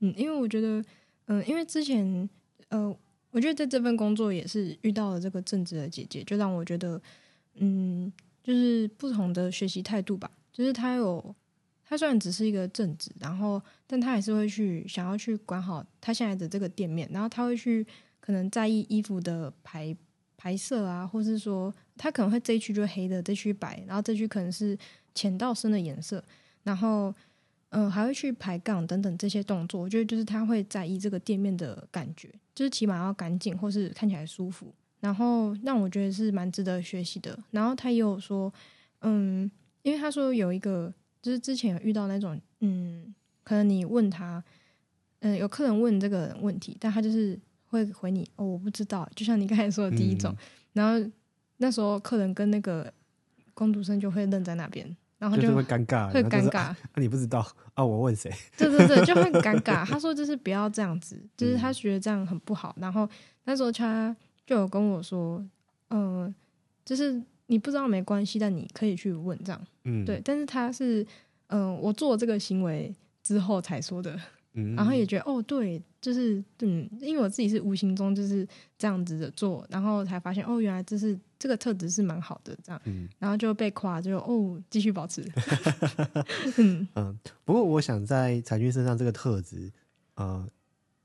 [0.00, 0.84] 嗯，因为我觉得，
[1.26, 2.28] 嗯、因为之前，
[2.68, 2.94] 呃，
[3.30, 7.00] 我觉得在这份工作也是遇到了这个正直的姐姐，就让我觉得，
[7.54, 10.30] 嗯，就是不同的学习态度吧。
[10.52, 11.34] 就是她有，
[11.84, 17.86] 她虽然只是一个正职，然后，但她还是会去想要去管好她现在的这个店面，然后她会去
[18.20, 19.94] 可能在意衣服的排
[20.46, 24.78] 白色啊，或是说他可能会这一区就黑的，这区白，然后这区可能是
[25.12, 26.22] 浅到深的颜色，
[26.62, 27.12] 然后。
[27.70, 37.36] 嗯，还会去排杠等等这些动作，我觉得就是他会在意这个店面的感觉，就是起码要干净或是看起来舒服，然后让我觉得是蛮值得学习的。
[37.50, 38.50] 然后他也有说，
[39.00, 39.50] 嗯，
[39.82, 44.42] 因为他说有一个，就是之前有遇到那种，嗯，可能你问他，
[45.18, 47.38] 嗯，有客人问这个问题，但他就是
[47.76, 50.38] 会回你，哦，我不知道，就像你刚才说的第一种，嗯
[50.72, 51.10] 然后
[51.58, 52.92] 那时候客人跟那个
[53.54, 56.32] 工读生就会愣在那边，然后就就会尴尬，会尴尬。
[56.40, 57.40] 就是啊，你不知道
[57.72, 57.82] 啊？
[57.82, 58.30] 我问谁？
[58.58, 59.86] 对对对，就会尴尬。
[59.86, 62.74] 他说就是不要这样子，就是嗯他觉得这样很不好。
[62.78, 63.08] 然后
[63.44, 64.14] 那时候他
[64.46, 65.42] 就有跟我说，
[65.88, 66.34] 嗯、
[66.84, 69.60] 就是你不知道没关系，但你可以去问这样。
[69.84, 71.06] 嗯，对，，但是他是，
[71.46, 74.20] 嗯、我做这个行为之后才说的，
[74.56, 78.46] 嗯，然后也觉得哦，对，就是嗯，因为我自己是无形中就是
[78.78, 85.22] 这样子的做，然后才发现哦，原来这是这个特质是蛮好的，这样，嗯然后就被夸，就哦，继续保持。
[86.58, 87.18] 嗯 嗯。
[87.44, 89.70] 不过我想在彩君身上这个特质，
[90.14, 90.48] 呃，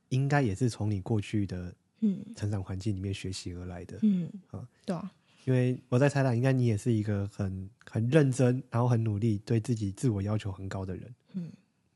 [0.10, 4.00] 应该也是从你过去的嗯成长环境里面学习而来的。
[4.02, 5.12] 嗯嗯，对啊，
[5.46, 11.14] 因为我在猜啦，应该你也是一个很很认真，然后很努力，对自己自我要求很高的人。
[11.34, 11.52] 嗯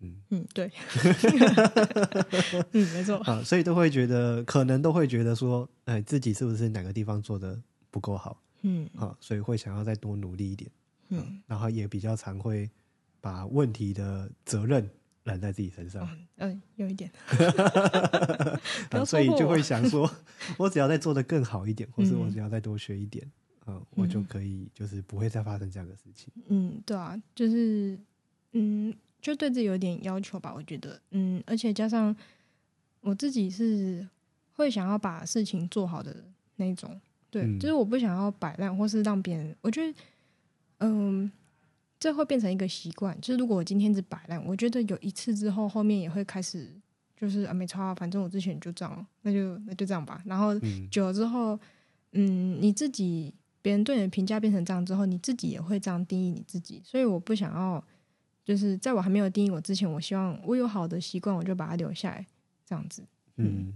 [0.06, 0.22] 嗯。
[0.30, 0.72] 嗯，对，
[2.74, 7.60] 嗯，没错，啊，所以都会觉得，可能都会觉得说，哎，自己是不是哪个地方做的
[7.92, 8.90] 不够好嗯。
[8.96, 9.16] 啊？
[9.20, 10.70] 所以会想要再多努力一点，
[11.10, 11.42] 嗯。
[11.48, 12.70] 然后也比较常会
[13.22, 14.88] 把问题的责任
[15.24, 17.12] 揽在自己身上，嗯，有一点，
[18.92, 20.10] 啊，所以就会想说，
[20.58, 22.32] 我只要再做的更好一点，或是我嗯。
[22.32, 23.30] 只要再多学一点，
[23.68, 24.26] 嗯，我就嗯。
[24.30, 26.32] 可以就是不会再发生这样的事情。
[26.48, 27.98] 嗯，对啊，就是
[28.54, 28.94] 嗯，
[29.26, 32.16] 就对自己有点要求吧，我觉得，嗯，而且加上
[33.02, 34.08] 我自己是
[34.54, 36.16] 会想要把事情做好的
[36.58, 37.02] 那种。
[37.32, 39.98] 对，嗯就是我不想要摆烂，或是让别人，我觉得，
[40.82, 41.32] 嗯，
[42.00, 43.20] 这会变成一个习惯。
[43.20, 46.72] 就是如果我今天只摆烂，我觉得有一次之后，后面也会开始
[47.20, 50.22] 就是啊，没差啊，反正我之前就这样，那就那就这样吧。
[50.24, 51.60] 然后嗯久了之后，
[52.12, 53.34] 嗯，你自己
[53.64, 56.80] 别人对你的评价变成这样之后，你自己也会这样定义你自己。
[56.86, 57.84] 所以我不想要，
[58.46, 62.26] 就是在我还没有定义我之前，我希望我有好的习惯，我就把它留下来，
[62.64, 63.04] 这样子。
[63.38, 63.74] 嗯，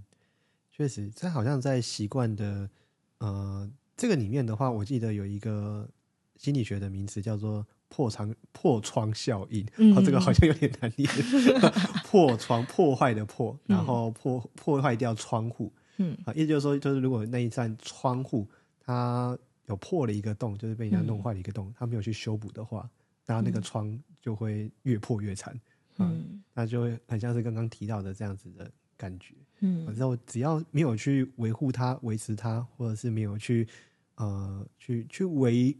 [0.71, 2.69] 确实，这好像在习惯的
[3.17, 5.89] 呃这个里面的话，我记得有一个
[6.37, 9.65] 心理学的名词叫做破窗破窗效应。
[9.77, 11.09] 嗯哦，这个好像有点难念。
[12.05, 18.47] 破窗破坏的破，嗯然后破破坏掉窗户嗯啊，意思就是说，就是如果那一扇窗户
[18.79, 22.89] 它有破了一个洞，就是被人家弄坏了一个洞，它没有去修补的话，
[23.25, 23.99] 那那个嗯窗
[24.29, 25.59] 就会越破越惨。
[25.97, 29.33] 嗯那就会很像是刚刚提到的这样子的感觉。
[29.61, 33.67] 嗯然后只要没有去维护它、维持它，或者是没有去
[34.15, 35.75] 呃去去维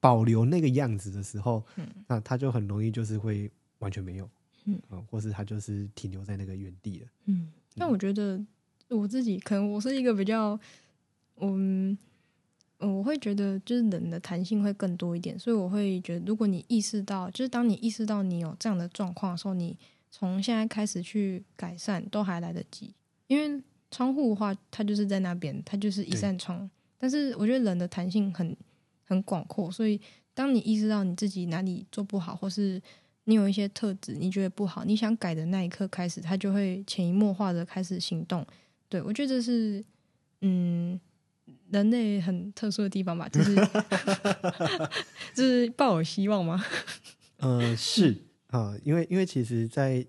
[0.00, 4.28] 保留那个样子的时候，嗯那它就很容易就是会完全没有，
[4.64, 7.06] 嗯呃或是它就是停留在那个原地了。
[7.26, 8.44] 嗯，但我觉得
[8.88, 10.58] 我自己可能我是一个比较，
[11.36, 11.96] 嗯，
[12.78, 19.76] 我会觉得就是人的弹性会更多一点，所以我会觉得，如果你意识到，就是当你意识到你有这样的状况的时候，你
[20.10, 22.94] 从现在开始去改善都还来得及，
[23.26, 28.56] 因为窗户的话，它就是在那边，它就是一扇窗，但是我觉得人的弹性很
[29.04, 30.00] 很广阔，所以
[30.34, 32.80] 当你意识到你自己哪里做不好，或是
[33.24, 38.44] 你有一些特质你觉得不好，你想改的那一刻开始，它就会潜移默化的开始行动。
[38.88, 39.82] 对我觉得这是
[40.42, 41.00] 嗯
[41.70, 43.54] 人类很特殊的地方吧，就是
[45.34, 46.62] 就是抱有希望吗？
[47.38, 50.06] 呃，是啊、因为因为其实，在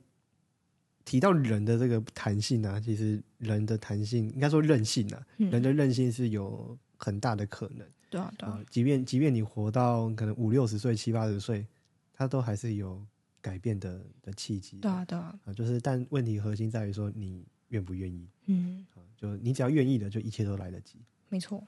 [1.03, 7.87] 提到人的这个弹性啊，其实人的弹性应该说韧性啊，嗯人的韧性是有很大的可能。
[8.09, 11.65] 对啊，对啊、啊，即便即便你活到可能五六十岁、七八十岁，
[12.13, 13.03] 他都还是有
[13.41, 14.77] 改变的的契机。
[14.77, 19.01] 对啊，对啊，啊，就是但问题核心在于说你愿不愿意嗯，啊？
[19.17, 20.99] 就你只要愿意的，就一切都来得及。
[21.29, 21.63] 没错。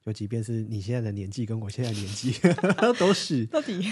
[0.00, 2.32] 就即便是你现在的年纪跟我现在的年纪
[2.98, 3.44] 都是。
[3.52, 3.82] 到底，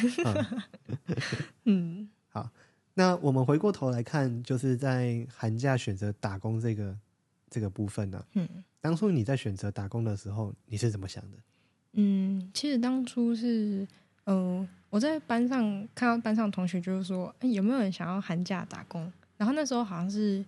[1.64, 2.48] 嗯， 好
[2.94, 6.96] 那我们回过头来看，就是在寒假选择打工这个
[7.50, 8.48] 这个部分呢、嗯
[8.80, 11.36] 当初你在选择打工的时候，你是怎么想的？
[11.94, 13.84] 嗯，其实当初是，
[14.24, 19.12] 呃，我在班上看到班上同学就是说，哎、有没有人想要寒假打工？
[19.36, 20.44] 然后那时候好像是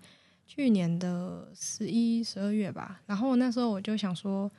[0.48, 3.02] 去年的十一、十二月吧。
[3.06, 4.50] 然后那时候我就想说，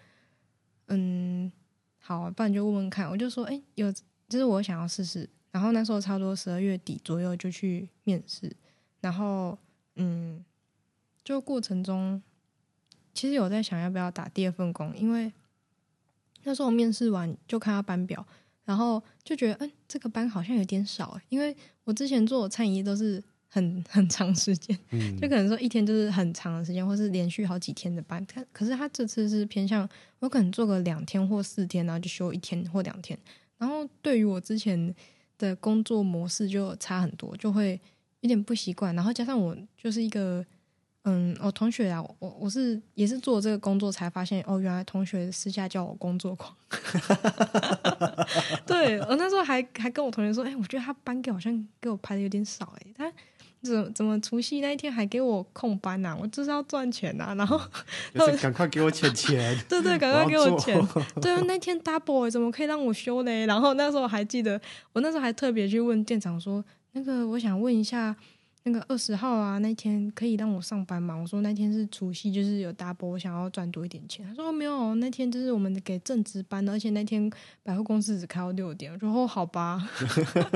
[0.86, 1.52] 嗯，
[1.98, 3.10] 好、不然就问问看。
[3.10, 3.92] 我就说，哎、有，
[4.30, 5.28] 就是我想要试试。
[5.52, 8.56] 然后那时候差不多十二月底左右就去面试，
[9.02, 9.58] 然后
[9.96, 10.46] 嗯，
[11.24, 12.22] 就过程中
[13.16, 15.34] 其实有在想要不要打第二份工，因为
[16.44, 18.24] 那时候我面试完就看到班表，
[18.64, 28.24] 然后就觉得，嗯，这个班好像有点少，因为我之前做的餐饮都是很 很长时间，嗯 就可能说一天就是很长的时间，或是连续好几天的班。
[28.26, 29.88] 可可是他这次是偏向
[30.20, 33.18] 我可能做个两天或四天，然后就休一天或两天。
[33.58, 34.96] 然后对于我之前
[35.38, 37.80] 的工作模式就差很多，就会
[38.22, 38.96] 有点不习惯。
[38.96, 40.46] 然后加上我就是一个，
[41.04, 46.56] 嗯，我同学啊，我我是也是做这个工作才发现，哦，原来同学私下叫我工作狂。
[48.66, 53.12] 对我那时候还还跟我同学说，哎、我觉得他班给好像给我排的有点少、哎，他
[53.62, 57.60] 怎怎么除夕那一天还给我空班呐、我就是要赚钱呐、然后
[58.16, 60.76] 就是赶快给我钱钱， 对对，赶快给我钱。
[61.22, 63.46] 对啊，那天 double 欸怎么可以让我休嘞？
[63.46, 64.60] 然后那时候还记得，
[64.94, 68.16] 我那时候还特别去问店长说，那个我想问一下，
[68.72, 71.16] 那个二十号啊，那天可以让我上班吗？
[71.16, 74.24] 我说那天是除夕，就是有 double，我想要赚多一点钱。
[74.28, 77.28] 他说没有，那天就是我们给正值班的，而且那天
[77.64, 78.94] 百货公司只开到六点。
[78.94, 79.90] 我说哦，好吧，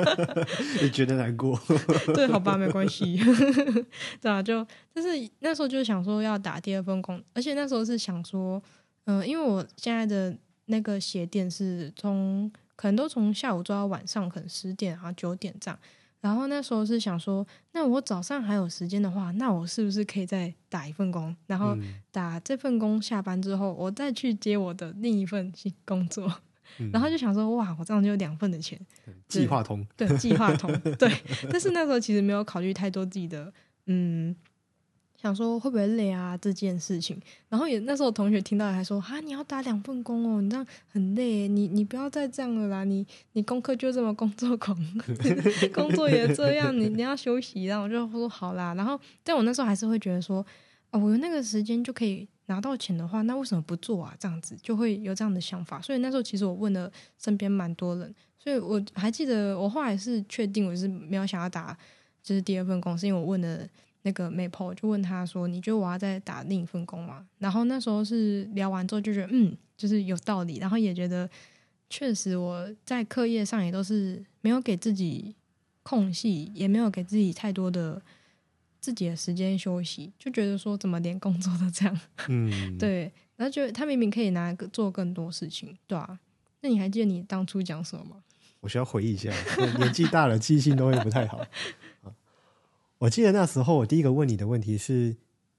[0.82, 1.60] 你觉得难过？
[2.14, 3.20] 对，好吧，没关系。
[4.22, 8.62] 对啊，就但是那时候就是想说要打第二份工，而且那时候是想说，
[9.06, 15.80] 嗯、因为我现在的那个鞋店是从可能都从下午做到晚上，可能十点啊九点这样。
[16.24, 21.36] 然后那时候是想说，那我早上还有时间的话，那我是不是可以再打一份工？
[21.48, 26.26] 然后嗯打这份工下班之后，我再去接我的另一份新工作。
[26.80, 28.80] 嗯 然后就想说，哇，我这样就有两份的钱。
[29.28, 31.12] 计划通，对，计划通，对。
[31.52, 33.52] 但是那时候其实没有考虑太多自己的，
[33.88, 34.34] 嗯，
[35.24, 37.18] 想说会不会累啊这件事情。
[37.48, 44.78] 然后也那时候同学听到还说，哈，你要打两份工哦，你这样很累，你你不要再这样了啦，你你功课就这么工作狂，
[45.74, 47.64] 工作也这样，你你要休息。
[47.64, 48.74] 然后我就说好啦。
[48.74, 50.46] 然后但我那时候还是会觉得说，
[50.92, 54.14] 哦，我有那个时间就可以拿到钱的话，那为什么不做啊？
[54.20, 55.82] 这样子就会有这样的想法。
[55.82, 61.78] 所以那时候其实我问了身边蛮多人，所以我还记得我后来是确定我是没有想要打
[62.22, 63.66] 就是第二份工，是因为我问了
[64.04, 71.30] 那个 Maple，就问他说：“你觉得我要再打另一份工吗？”然后那时候是聊完之后就觉得嗯，就是有道理，然后也觉得
[71.90, 75.36] 确实我在课业上也都是没有给自己
[75.82, 78.02] 空隙，也没有给自己太多的。
[78.84, 86.20] 自己的时间休息，就觉得说怎么连工作都这样，嗯， 对，然后觉得他明明可以拿做更多事情，对啊。
[86.60, 88.18] 那你还记得你当初讲什么吗？
[88.60, 89.32] 我需要回忆一下，
[89.80, 91.48] 年纪大了记性都会不太好啊。
[93.00, 95.16] 我记得那时候我第一个问你的问题是：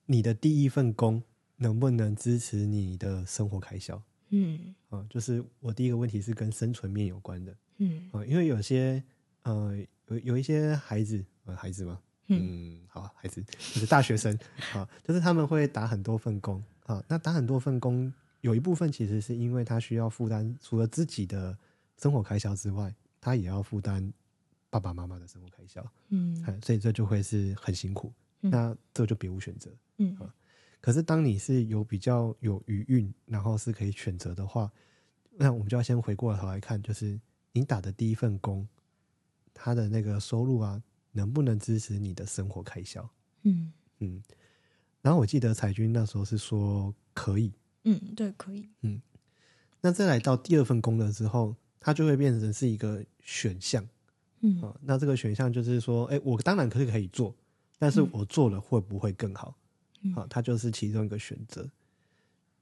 [0.06, 1.22] 你的第一份工
[1.56, 4.02] 能不能支持你的生活开销？
[4.30, 9.02] 嗯，啊，就是我第一个问题是跟生存面有关的，嗯啊，因为有些
[9.42, 9.76] 呃
[10.08, 12.00] 有有一些孩子呃孩子嘛。
[12.28, 14.34] 嗯，好，孩子就是大学生
[14.72, 17.04] 啊，就是他们会打很多份工啊。
[17.06, 21.54] 那打很多份工，有一部分其实是因为他需要负担除了自己的
[21.98, 24.10] 生活开销之外，他也要负担
[24.74, 25.84] 爸爸妈妈的生活开销。
[26.08, 28.12] 嗯，所以这就会是很辛苦。
[28.40, 29.70] 那这就别无选择。
[29.98, 30.34] 嗯啊，
[30.80, 34.70] 可是当你是有比较有余韵，然后是可以选择的话，
[35.30, 37.20] 那我们就要先回过头来看，就是
[37.52, 38.66] 你打的第一份工，
[39.52, 40.82] 他的那个收入啊。
[41.16, 43.08] 能不能支持你的生活开销？
[43.42, 44.20] 嗯嗯，
[45.00, 47.52] 然后我记得彩军那时候是说可以，
[47.84, 49.00] 嗯，对，可以，嗯。
[49.80, 53.88] 那再来到第二份工了之后，它就会变成是一个选项，
[54.44, 54.62] 嗯。
[54.62, 57.34] 啊，那这个选项就是说，哎，我当然可以可以做，
[57.78, 59.56] 但是我做了会不会更好？
[60.14, 61.68] 啊，它就是其中一个选择。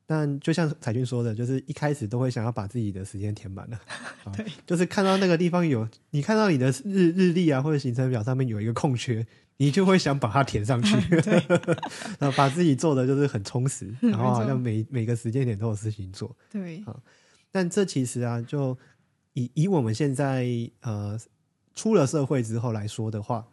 [0.05, 3.81] 但就像彩军说的，就是一开始都会想要把自己的时间填满了，
[4.37, 9.25] 对，就是看到那个地方有你看到你的日日历啊或者行程表上面有一个空缺，
[9.57, 10.97] 你就会想把它填上去，
[12.18, 17.01] 然后把自己做的就是很充实，然后好像每每个时间点都有事情做，对，啊，
[17.51, 18.77] 但这其实啊，就
[19.35, 20.47] 以以我们现在
[20.81, 21.18] 呃
[21.74, 23.46] 出了社会之后来说的话，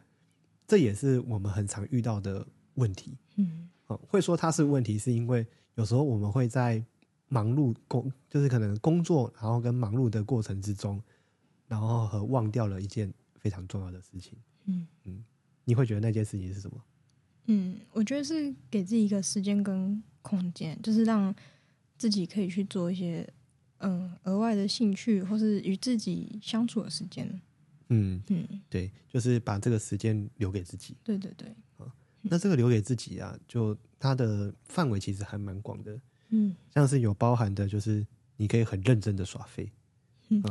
[0.68, 5.46] 这也是我们很常遇到的问题，嗯，啊，会说它是问题，是因为。
[5.76, 6.84] 有时候我们会在
[7.30, 11.02] 忙碌工，就是可能工作，然后跟忙碌的过程之中，
[11.70, 14.38] 然后和忘掉了一件非常重要的事情。
[14.66, 15.24] 嗯嗯，
[15.64, 16.84] 你会觉得那件事情是什么？
[17.46, 21.34] 嗯，我觉得是给自己一个时间跟空间，就是让
[21.98, 23.26] 自己可以去做一些
[23.78, 27.40] 嗯额外的兴趣，或是与自己相处的时间。
[27.90, 30.96] 嗯嗯，对，就是把这个时间留给自己。
[31.04, 31.54] 对对对。
[32.22, 36.00] 那这个留给自己啊，就它的范围其实还蛮广的，
[36.32, 39.72] 嗯，像是有包含的，就是你可以很认真的耍废，
[40.28, 40.44] 嗯，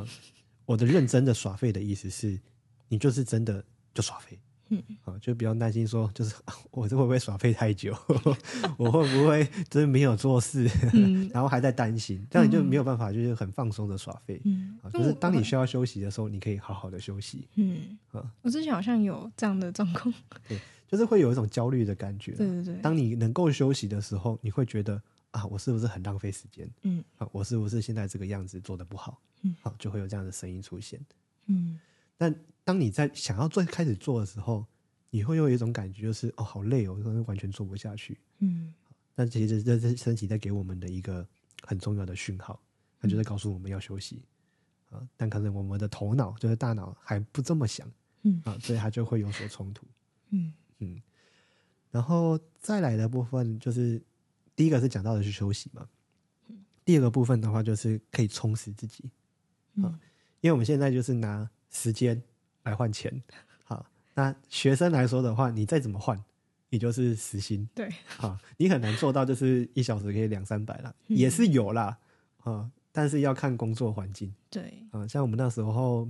[0.64, 2.40] 我的认真的耍废的意思是，
[2.88, 6.34] 你就是真的就耍废，嗯，啊，就不要担心说，就是
[6.70, 7.96] 我这会不会耍废太久，
[8.76, 10.64] 我会不会就是没有做事，
[11.32, 20.12] 然后还在担心，这样你就没有办法就是很放松的耍废，嗯，就是当你需要休息的时候，你可以好好的休息，嗯，啊，我之前好像有这样的状况，
[20.48, 20.58] 对。
[20.90, 22.32] 就是会有一种焦虑的感觉。
[22.32, 22.74] 对对对。
[22.76, 24.98] 当你能够休息的时候，你会觉得
[25.32, 26.66] 啊，我是不是很浪费时间？
[26.80, 27.04] 嗯。
[27.18, 29.20] 啊，我是不是现在这个样子做的不好？
[29.42, 29.54] 嗯。
[29.60, 30.98] 好，就会有这样的声音出现。
[31.44, 31.78] 嗯。
[32.16, 32.34] 但
[32.68, 34.62] 当你在想要最开始做的时候，
[35.08, 36.92] 你会有一种感觉，就是哦，好累哦，
[37.26, 38.18] 完全做不下去。
[38.40, 38.74] 嗯。
[39.14, 41.26] 那其实这是身体在给我们的一个
[41.62, 42.60] 很重要的讯号，
[43.00, 44.22] 它就在告诉我们要休息。
[44.90, 47.90] 啊，但可能我们的头脑就是大脑还不这么想。
[48.24, 48.42] 嗯。
[48.44, 49.86] 啊，所以它就会有所冲突。
[50.28, 51.00] 嗯嗯。
[51.90, 53.98] 然后再来的部分就是，
[54.54, 55.88] 第一个是讲到的是休息嘛，
[56.84, 59.10] 第二个部分的话就是可以充实自己，
[59.76, 59.88] 啊，
[60.42, 62.22] 因为我们现在就是拿时间
[62.68, 63.22] 来换钱，
[63.64, 66.22] 好，那学生来说的话，你再怎么换，
[66.70, 71.96] 你就是时薪，对，好，你很难做到就是一小时可以两三百啦，也是有啦，
[72.44, 76.08] 啊，但是要看工作环境，对，啊，像我们那时候，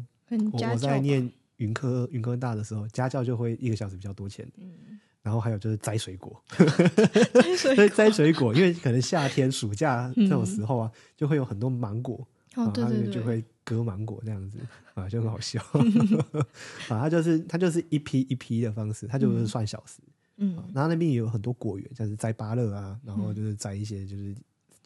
[0.52, 4.98] 我我在念云科云科大的时候，家教就会一个小时比较多钱，嗯。
[5.20, 6.42] 然后还有就是摘水果，
[7.58, 12.26] 所以 摘水果，因为可能夏天、暑假这种时候啊，就会有很多芒果，
[12.66, 14.58] 哦，对对对，就会割芒果这样子
[14.94, 15.62] 啊，就很好笑。
[16.88, 17.00] 啊。
[17.00, 20.00] 他就是他就是一批一批的方式，他就是算小时，
[20.36, 24.34] 嗯，然后那边也有很多果园，像是摘芭乐啊，然后就是摘一些就是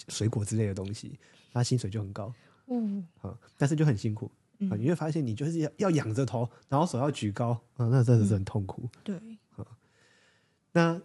[0.08, 1.18] 水果之类的东西，
[1.52, 2.32] 他薪水就很高，
[2.68, 4.30] 嗯，啊，但是就很辛苦
[4.70, 9.16] 啊，你会发现你就是要要仰着头，然后手要举高啊，那真的是很痛苦，对。
[9.56, 9.66] 啊
[10.74, 10.98] 那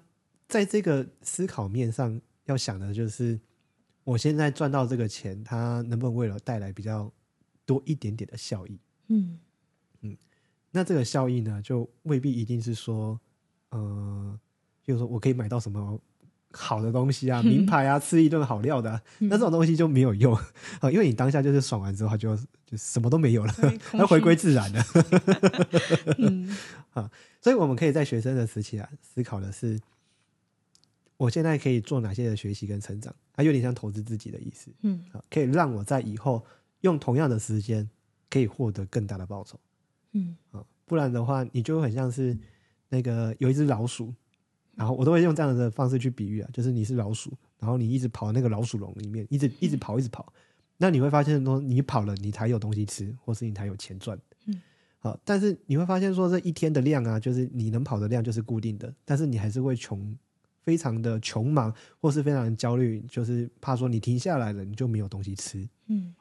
[0.47, 3.37] 在这个思考面上，要想的就是，
[4.07, 7.11] 我现在赚到这个钱，它能不能为了带来比较
[7.65, 8.79] 多一点点的效益？
[9.09, 9.37] 嗯
[9.99, 10.15] 嗯，
[10.71, 13.19] 那这个效益呢，就未必一定是说，
[13.71, 14.39] 呃，
[14.81, 15.99] 就是说我可以买到什么
[16.53, 20.33] 好的东西啊，名牌啊， 吃一顿好料的啊、那这种东西就没有用
[20.79, 22.33] 啊，因为你当下就是爽完之后就
[22.65, 24.83] 就什么都没有了，对空它回虚归自然了。
[26.19, 26.55] 嗯
[27.41, 29.77] 所以我们可以在学生的时期啊，思考的是，
[31.17, 35.03] 我现在可以做哪些的学习跟成长，它有点像投资自己的意思嗯。
[35.11, 36.45] 啊，可以让我在以后
[36.81, 37.89] 用同样的时间
[38.29, 39.59] 可以获得更大的报酬
[40.13, 40.37] 嗯。
[40.51, 42.37] 啊，不然的话，你就会很像是
[42.89, 44.13] 那个有一只老鼠，
[44.75, 50.31] 然后我都会用这样的方式去比喻啊，就是你是老鼠，然后你一直跑那个老鼠笼里面，一直一直跑，一直跑，
[50.77, 54.17] 那你会发现说，你跑了，你才有东西吃，或是你才有钱赚。
[54.45, 54.61] 嗯，
[54.99, 60.15] 好，但是你会发现说，这一天的量啊，就是你能跑的量就是固定的，但是你还是会穷，
[60.67, 65.65] 非常的穷忙，或是非常的焦虑，就是怕说你停下来了，你就没有东西吃。
[65.85, 66.13] 嗯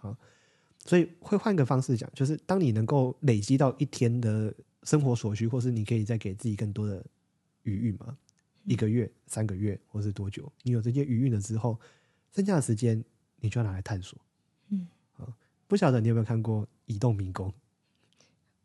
[0.85, 7.05] 所以会换个方式讲，就是当你能够累积到一天的生活所需，或是你可以再给自己更多的
[7.65, 8.17] 余裕嘛，
[8.67, 11.77] 一个月、三个月，或是多久，你有这些余裕了之后，
[12.33, 13.05] 剩下的时间
[13.41, 14.17] 你就要拿来探索。
[14.69, 14.87] 嗯
[15.17, 15.27] 啊，
[15.67, 17.49] 不晓得你有没有看过《移动迷宫》？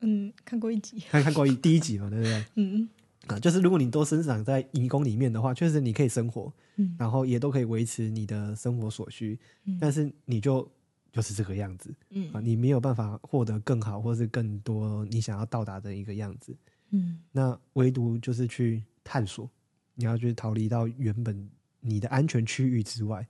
[0.02, 2.46] 嗯，看过一集，看看过一第一集嘛，对不对？
[2.54, 2.88] 嗯
[3.28, 10.67] 啊，就是如果你都生长在迷宫里面的话，确实你可以生活，嗯然后也都可以维持你的生活所需，嗯但是你就
[11.11, 11.91] 就是这个样子。
[12.34, 16.55] 啊，嗯你没有办法获得更好，或是更多你想要到达的一个样子。
[16.89, 19.49] 嗯那唯独就是去探索，
[19.95, 21.49] 你要去逃离到原本
[21.80, 23.26] 你的安全区域之外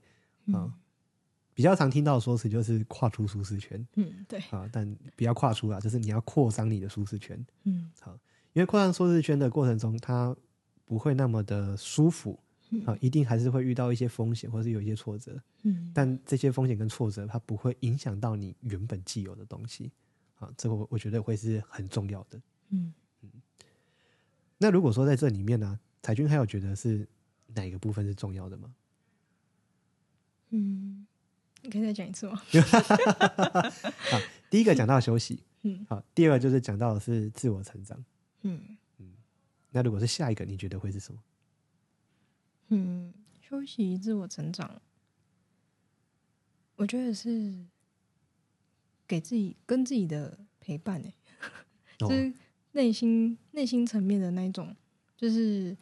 [0.54, 0.74] 啊。
[1.54, 7.46] 比较常听到的说辞就是跨出舒适圈嗯，对，啊，但不要跨出啊，就是你要扩张你的舒适圈。
[7.66, 7.92] 嗯
[8.54, 10.36] 因为扩张舒适圈的过程中，它
[10.86, 12.38] 不会那么的舒服
[12.86, 15.40] 啊，一定还是会遇到一些风险，或是有一些挫折。
[15.64, 19.92] 嗯但这些风险跟挫折，它不会影响到你原本既有的东西
[20.40, 22.42] 啊，这个我我觉得会是很重要的。
[22.70, 22.94] 嗯
[24.58, 27.08] 那如果说在这里面呢，彩君还有觉得是
[27.56, 28.74] 哪一个部分是重要的吗？
[30.50, 31.08] 嗯，
[31.62, 32.40] 你可以再讲一次吗？
[34.52, 38.04] 第一个讲到休息，嗯好，第二个就是讲到的是自我成长。
[38.42, 38.78] 嗯。
[39.74, 41.22] 那如果是下一个，你觉得会是什么？
[42.68, 44.82] 嗯，休息、自我成长，
[46.76, 47.66] 我觉得是
[49.08, 51.14] 给自己跟自己的陪伴诶、
[52.00, 52.08] 哦。
[52.08, 52.34] 就是
[52.74, 54.76] 内心内心层面的那一种，
[55.16, 55.76] 就是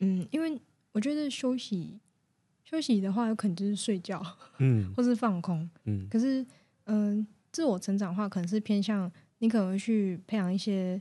[0.00, 0.60] 嗯，因为
[0.92, 2.00] 我觉得休息
[2.64, 4.20] 休息的话，有可能就是睡觉
[4.58, 4.92] 嗯。
[4.94, 6.08] 或是放空，嗯。
[6.08, 6.44] 可是
[6.84, 11.00] 嗯、自我成长的话，可能是偏向你可能会去培养一些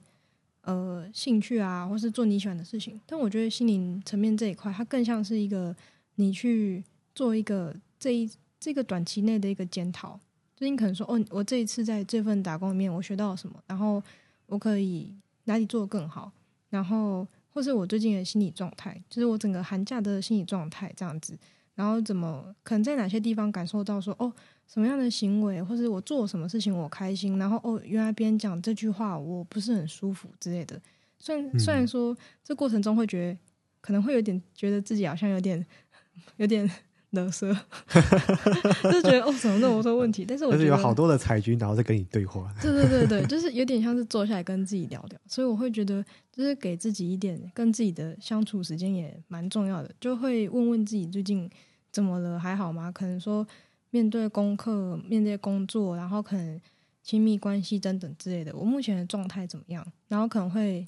[0.66, 2.99] 呃兴趣啊，或是做你喜欢的事情。
[3.05, 5.76] 但我觉得心灵层面这一块，它更像是一个
[6.16, 6.84] 你去
[7.16, 10.20] 做一个这一这个短期内的一个检讨。
[10.55, 14.01] 就是你可能说，哦，我这一次在这份打工里面，我学到了什么，然后
[14.45, 15.13] 我可以
[15.43, 16.32] 哪里做得更好，
[16.70, 21.38] 然后或是我最近的心理状态，就是我整个寒假的心理状态这样子。
[21.74, 24.32] 然后怎么可能在哪些地方感受到说，哦，
[24.68, 30.80] 什么样的行为，或是我做什么事情我开心，然后哦，原来别人讲这句话我不是很舒服之类的。
[31.20, 33.38] 虽然嗯虽然说这过程中会觉得
[33.82, 35.66] 可能会有点觉得自己好像有点
[36.38, 36.70] 有点
[37.11, 37.53] 勒瑟，
[38.91, 42.53] 就觉得哦怎么那么多问题， 但是我就是觉得有好多的彩军，然后再跟你对话。
[42.61, 51.49] 对对对对，就是有点像是坐下来跟自己聊聊，所以我会觉得，就是给自己一点跟自己的相处时间也蛮重要的，就会问问自己最近
[51.91, 52.91] 怎么了，还好吗？
[52.91, 53.47] 可能说
[53.96, 56.60] 面对功课、面对工作，然后可能
[57.02, 59.86] 亲密关系等等之类的，我目前的状态怎么样？
[60.10, 60.86] 然后可能会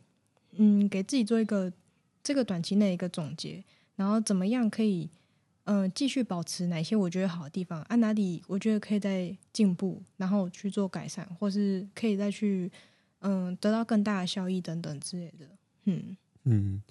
[0.58, 1.72] 嗯给自己做一个
[2.22, 3.64] 这个短期内一个总结，
[3.96, 5.10] 然后怎么样可以
[5.64, 12.70] 嗯、呃继续保持哪些我觉得好的地方，啊哪里我觉得可以再进步，然后去做改善，或是可以再去
[13.22, 15.48] 嗯、得到更大的效益等等之类的。
[15.86, 16.82] 嗯嗯，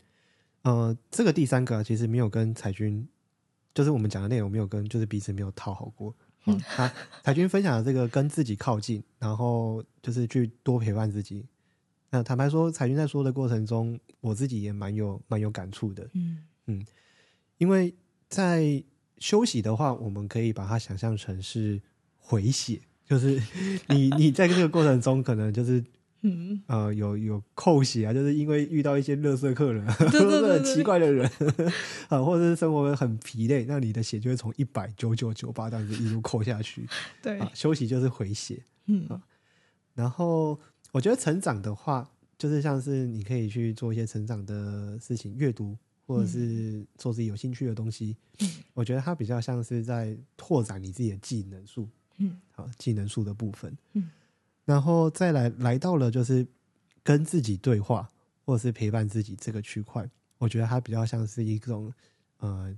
[0.62, 3.06] 呃，这个第三个其实没有跟彩军，
[3.76, 6.16] 就是我们讲的内容没有跟，就是彼此没有套好过。
[6.44, 6.90] 啊，他
[7.22, 11.44] 彩君分享的这个跟自己靠近，然后就是去多陪伴自己。
[12.08, 16.86] 那坦白说，彩君在说的过程中，我自己也蛮有蛮有感触的，嗯嗯
[17.58, 17.94] 因为
[18.30, 18.82] 在
[19.18, 21.78] 休息的话，我们可以把它想象成是
[22.16, 23.38] 回血，就是
[23.90, 25.84] 你你在这个过程中，可能就是
[26.26, 31.30] 嗯，呃，有有扣血啊，就是因为遇到一些垃圾客人，对对 或者对很奇怪的人，
[32.08, 36.86] 啊，或者是生活很疲累，那你的血就会从一百九九九八这样子一路扣下去
[37.22, 37.50] 对，啊。
[37.54, 39.08] 休息就是回血，嗯
[39.94, 40.58] 然后
[40.92, 48.16] 我觉得成长的话，就是像是你可以去做一些成长的事情，阅读或者是做自己有兴趣的东西。
[48.40, 48.50] 嗯。
[48.74, 52.36] 我觉得它比较像是在拓展你自己的技能树，嗯。
[52.52, 54.10] 好技能树的部分，嗯，
[54.66, 56.46] 然后再来来到了就是
[57.02, 58.10] 跟自己对话，
[58.44, 60.06] 或者是陪伴自己这个区块，
[60.36, 61.90] 我觉得它比较像是一种
[62.40, 62.76] 呃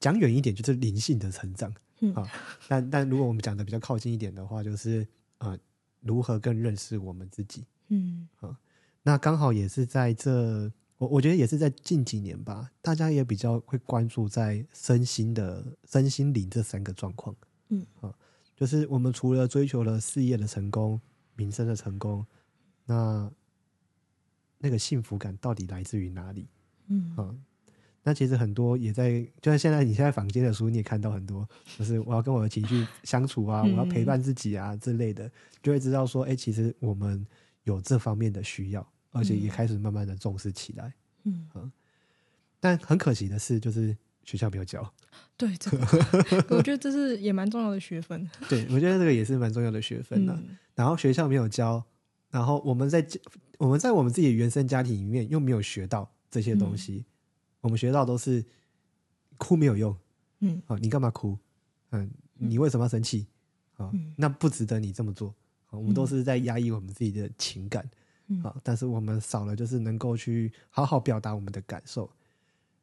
[0.00, 2.26] 讲远一点就是灵性的成长，嗯啊，
[2.66, 5.06] 但但如果我们讲的比较靠近一点的话，就是
[5.38, 5.56] 呃，
[6.00, 7.64] 如何更认识我们自己。
[7.88, 8.58] 嗯啊
[9.02, 17.34] 那刚好也是在这，我我觉得也是在近几年吧，大家也比较会关注在身心的身心灵这三个状况。
[17.68, 18.12] 嗯，啊，
[18.58, 21.00] 就是我们除了追求了事业的成功、
[21.36, 22.26] 民生的成功，
[22.84, 23.30] 那
[24.58, 26.48] 那个幸福感到底来自于哪里？
[26.88, 27.32] 嗯啊，
[28.02, 31.48] 那其实很多也在，就像现在你现在房间的书，你也看到很多，
[31.78, 35.30] 就是我要跟我的情绪相处啊，我要陪伴自己啊之类的，
[35.62, 37.24] 就会知道说，哎、其实我们
[37.62, 40.92] 有这方面的需要，而且也开始慢慢的重视起来。
[41.22, 41.70] 嗯，
[42.58, 43.96] 但很可惜的是，就是
[44.28, 44.92] 学校没有教。
[45.38, 45.78] 对，这个
[46.54, 48.28] 我觉得这是也蛮重要的学分。
[48.46, 51.82] 对我觉得这个也是蛮重要的学分的、嗯然后学校没有教，
[52.30, 53.04] 然后我们在
[53.58, 57.04] 我们在我们自己的原生家庭里面又没有学到这些东西，
[57.62, 58.44] 我们学到都是
[59.38, 59.96] 哭没有用。
[60.40, 61.36] 嗯啊，你干嘛哭？
[61.90, 63.26] 嗯，你为什么要生气？
[63.76, 65.34] 啊，嗯那不值得你这么做。
[65.70, 67.88] 啊，我们都是在压抑我们自己的情感。
[68.28, 72.08] 嗯啊，但是我们少了就是能够去好好表达我们的感受。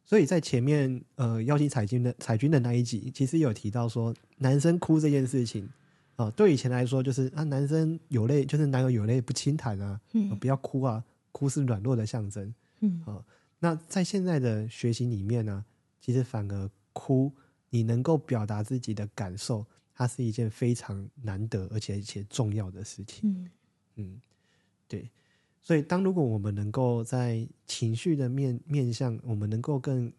[0.05, 5.67] 所以在前面呃邀请彩军的彩军的那一集，其实有提到说男生哭这件事情
[6.15, 9.99] 啊，对以前来说就是啊男生有泪就是男友有泪不轻弹啊，
[10.39, 12.53] 不要哭啊，哭是软弱的象征。
[12.81, 13.25] 嗯啊
[13.59, 15.65] 那在现在的学习里面呢，
[15.99, 17.31] 其实反而哭，
[17.71, 23.27] 你能够表达自己的感受，它是一件非常难得而且且重要的事情。
[23.27, 23.49] 嗯
[23.95, 24.21] 嗯，
[24.87, 25.09] 对。
[25.65, 30.13] 所以，当如果我们能够在情绪的面面向，我们能够更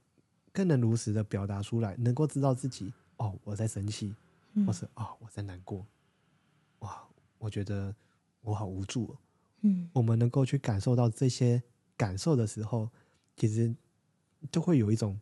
[0.53, 4.13] 更能如实的表达出来，能够知道自己哦，我在生气，
[4.55, 5.87] 嗯或是哦，我在难过，
[6.81, 7.01] 哇，
[7.39, 7.95] 我觉得
[8.41, 9.19] 我好无助、哦。
[9.61, 11.63] 嗯我们能够去感受到这些
[11.97, 12.91] 感受的时候，
[13.37, 13.73] 其实
[14.51, 15.17] 就会有一种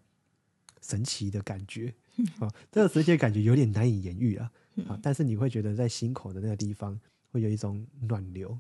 [0.81, 1.95] 神奇的感觉
[2.41, 4.51] 啊、 这个神奇的感觉有点难以言喻啊
[4.89, 4.99] 啊！
[5.03, 6.99] 但是你会觉得在心口的那个地方
[7.31, 8.59] 会有一种暖流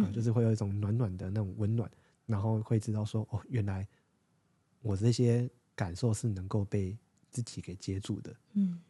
[0.00, 1.90] 啊，就是会有一种暖暖的那种温暖，
[2.26, 3.86] 然后会知道说哦，原来
[4.80, 6.96] 我这些感受是能够被
[7.30, 8.36] 自己给接住的。
[8.54, 8.80] 嗯。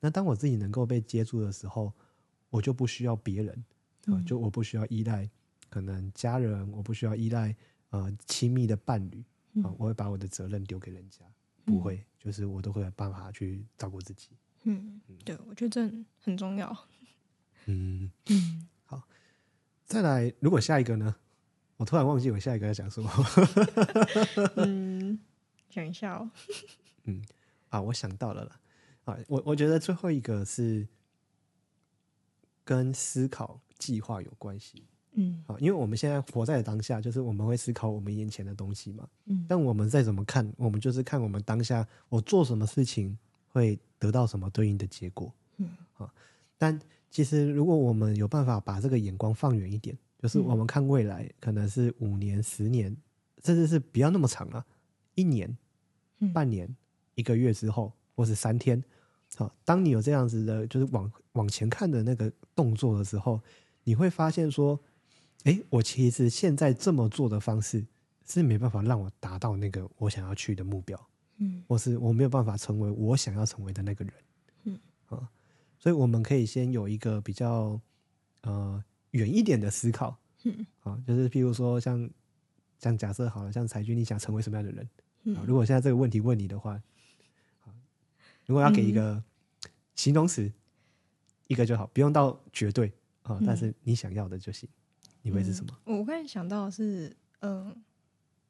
[0.00, 1.92] 那当我自己能够被接住的时候，
[2.50, 3.54] 我就不需要别人
[4.06, 4.24] 啊、嗯。
[4.24, 5.28] 就我不需要依赖
[5.70, 7.56] 可能家人，我不需要依赖
[7.90, 11.24] 呃亲密的伴侣啊、嗯我会把我的责任丢给人家，
[11.64, 14.28] 不会，就是我都会有办法去照顾自己。
[14.64, 16.76] 嗯，对，我觉得这很重要。
[17.66, 18.68] 嗯，嗯
[19.84, 21.14] 再来，如果下一个呢？
[21.76, 23.10] 我突然忘记我下一个要讲什么
[24.56, 25.18] 嗯，
[25.68, 26.30] 讲一下哦。
[27.68, 28.60] 啊，我想到了啦
[29.04, 30.86] 啊，我我觉得最后一个是
[32.64, 34.84] 跟思考计划有关系。
[35.16, 39.08] 嗯啊，因为我们现在活在当下，就是我们会思考我们眼前的东西嘛。
[39.26, 43.18] 嗯但我们再怎么看，我们就是看我们当下我做什么事情
[43.48, 45.32] 会得到什么对应的结果。
[45.56, 45.68] 嗯，
[45.98, 46.12] 啊，
[46.56, 46.80] 但
[47.14, 52.94] 其实如果我们有办法把这个眼光放远一点，就是我们看未来，可能是五年、十年，
[53.44, 54.66] 甚至是不要那么长啊，
[55.14, 55.56] 一年、
[56.18, 56.68] 嗯半年、
[57.14, 58.82] 一个月之后，或是三天。
[59.36, 63.40] 好，当你有这样子的，就是往往前看的那个动作的时候，
[63.84, 64.80] 你会发现说，
[65.44, 67.86] 哎，我其实现在这么做的方式
[68.26, 71.00] 是没办法让我达到那个我想要去的目标，
[71.36, 74.14] 嗯或是我没有办法成为我想要成为的那个人。
[74.64, 75.30] 嗯啊，
[75.84, 77.78] 所以我们可以先有一个比较
[78.40, 82.08] 呃远一点的思考嗯啊，就是譬如说像
[82.78, 84.82] 像假设好了，像财君，你想成为什么样的人？
[84.82, 84.88] 啊，
[85.24, 86.72] 嗯如果现在这个问题问你的话，
[87.64, 87.68] 啊，
[88.46, 89.22] 如果要给一个
[89.94, 90.50] 形容词，
[91.48, 94.66] 一个就好，不用到绝对啊，但是你想要的就行。
[95.20, 95.78] 你会是什么？
[95.84, 97.76] 嗯我刚才想到是，嗯，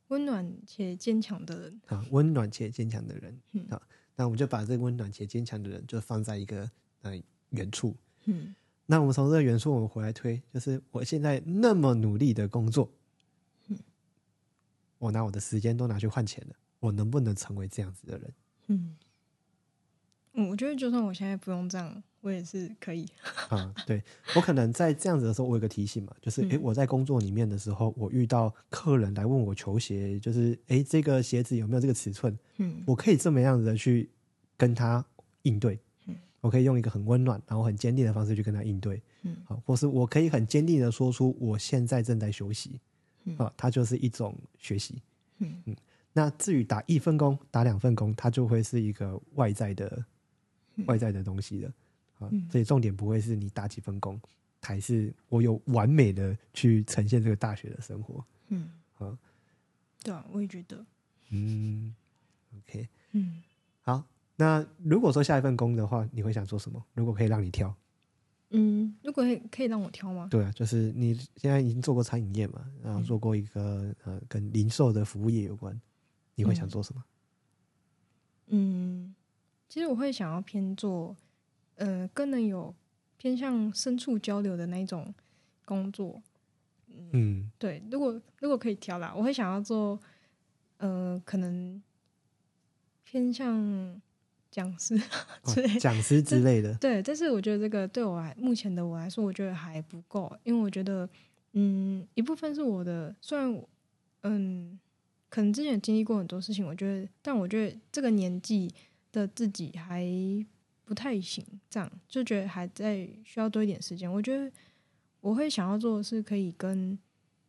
[0.06, 1.80] 温暖且坚强的人。
[1.86, 3.82] 啊，温暖且坚强的人嗯啊，
[4.14, 6.70] 那我们就把这个温暖且坚强的人就放在一个
[7.04, 7.18] 呃
[7.50, 7.96] 远处。
[8.26, 8.54] 嗯
[8.86, 12.90] 那我们从这个元素，我们回来推，就是我现在那么努力的工作，
[13.68, 13.78] 嗯
[14.98, 18.34] 我拿我的时间都拿去换钱了，我能不能成为这样子的人？
[18.66, 18.96] 嗯，
[20.34, 23.06] 嗯我觉得就算我现在不用这样，我也是可以。
[23.48, 24.02] 啊，对
[24.36, 32.38] 我可能在这样子的时候，我有个提醒嘛，就是诶，嗯我在工作里面的时候，我遇到客人来问我球鞋，就是诶，这个鞋子有没有这个尺寸？
[32.58, 34.10] 嗯我可以这么样子的去
[34.58, 35.04] 跟他
[35.42, 35.80] 应对，嗯
[36.44, 42.78] 我可以用一个很温暖，然后很坚定的方式去跟他应对，嗯好，或是我可以很坚定的说出我现在正在休息，
[43.24, 45.00] 嗯啊，它就是一种学习。
[45.38, 45.74] 嗯嗯
[46.12, 50.04] 那至于打一份工、打两份工，它就会是一个外在的、
[50.84, 51.72] 外在的东西了
[52.18, 52.28] 啊。
[52.30, 54.20] 嗯所以重点不会是你打几份工，
[54.60, 58.22] 还是我有完美的去呈现这个大学的生活。
[58.48, 58.68] 嗯
[58.98, 59.18] 啊，
[60.02, 60.84] 对啊，我也觉得。
[61.30, 61.94] 嗯
[62.58, 63.42] ，OK，嗯
[63.80, 64.04] 好，
[64.36, 66.84] 那如果说下一份工的话，你会想做什么？
[66.94, 67.74] 如果可以让你挑，
[68.50, 70.28] 嗯，如果可以让我挑吗？
[70.30, 75.80] 对啊，就是你现在已经做过餐饮业嘛，然后做过一个、呃跟零售的服务业有关，
[76.34, 77.04] 你会想做什么？
[78.48, 79.14] 嗯，
[79.68, 81.16] 其实我会想要偏做，
[81.76, 82.74] 呃，更能有
[83.16, 85.14] 偏向深处交流的那一种
[85.64, 86.22] 工作。
[87.12, 89.98] 嗯对，如果如果可以挑啦，我会想要做，
[90.76, 91.82] 呃，可能
[93.02, 94.00] 偏向
[94.54, 94.96] 讲师
[95.42, 101.08] 之类哦讲师之类的，对，但是我觉得这个对我来目前的我来说，我觉得还不够，因为我觉得，
[101.54, 103.68] 嗯，一部分是我的，虽然我，
[104.22, 104.78] 嗯，
[105.28, 108.72] 可能之前经历过很多事情，我觉得，但我觉得这个年纪
[109.10, 110.06] 的自己还
[110.84, 114.08] 不太行，这样就觉得还在需要多一点时间。
[114.12, 114.48] 我觉得
[115.20, 116.96] 我会想要做的是可以跟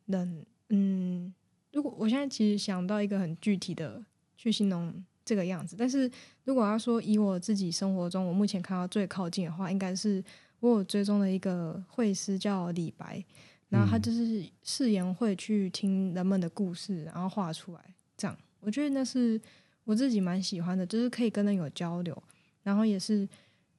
[0.07, 1.31] 人，嗯，
[1.71, 4.03] 如果我现在其实想到一个很具体的
[4.35, 6.09] 去形容这个样子，但是
[6.43, 10.23] 如果要说以我自己生活中我目前看到最靠近的话，应该是
[10.59, 13.23] 我有追踪的一个会师叫李白，
[13.69, 18.37] 然后他就是誓言会去听人们的故事，然后画出来，这样。
[18.59, 19.41] 我觉得那是
[19.83, 22.23] 我自己蛮喜欢的，就是可以跟人有交流，
[22.63, 23.27] 然后也是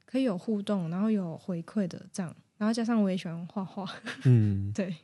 [0.04, 3.88] 可以有互动，然后有回馈的这样，然后加上我也喜欢画画，
[4.24, 4.70] 嗯。
[4.74, 4.94] 对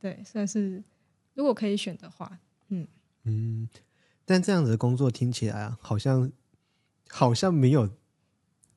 [0.00, 0.82] 对，算是
[1.34, 2.38] 如果可以选的话，
[2.68, 3.68] 嗯。
[4.32, 6.32] 但这样子的工作听起来啊，好像
[7.08, 7.86] 好像没有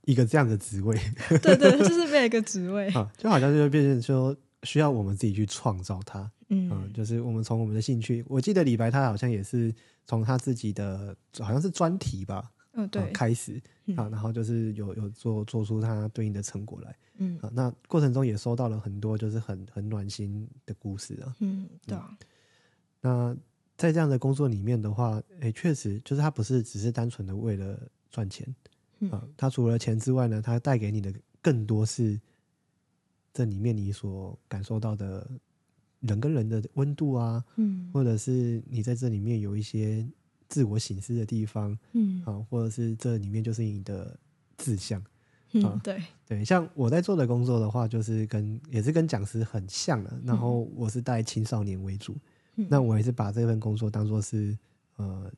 [0.04, 1.00] 一个这样的职位
[1.42, 6.30] 对对，就是没有一个职位， 啊，就好像就变成说需要我们自己去创造它。
[6.50, 9.74] 嗯，嗯就是我们从我们的兴趣，我记得李白他好像也是
[10.06, 17.50] 从他自己的好像是专题吧，啊嗯对，开始嗯啊，然后就是有有做做出他对应的成果来嗯啊。
[17.54, 21.34] 那过程中也收到了很多就是很很暖心的故事啊。
[21.40, 22.16] 嗯对啊，
[23.02, 23.36] 那
[23.78, 28.48] 在这样的工作里面的话，诶，确实就是他不是只是单纯的为了赚钱
[29.00, 29.12] 嗯。
[29.12, 32.20] 啊，他除了钱之外呢，他带给你的更多是
[33.34, 35.30] 这里面你所感受到的
[36.00, 40.08] 人跟人的温度啊，嗯或者是你在这里面有一些
[40.48, 42.24] 自我醒思的地方嗯。
[42.26, 44.18] 啊，或者是这里面就是你的
[44.58, 45.04] 志向。
[45.58, 52.14] 嗯对，对，像我在做的工作的话，就是跟也是跟讲师很像的，然后我是带青少年为主，
[52.56, 52.68] 嗯。
[52.70, 54.58] 那我也是把这份工作当做是
[54.98, 55.32] 呃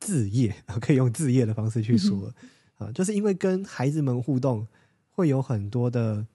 [0.00, 2.32] 置业，可以用置业的方式去说
[2.76, 4.66] 啊，就是因为跟孩子们互动，
[5.10, 6.26] 会有很多的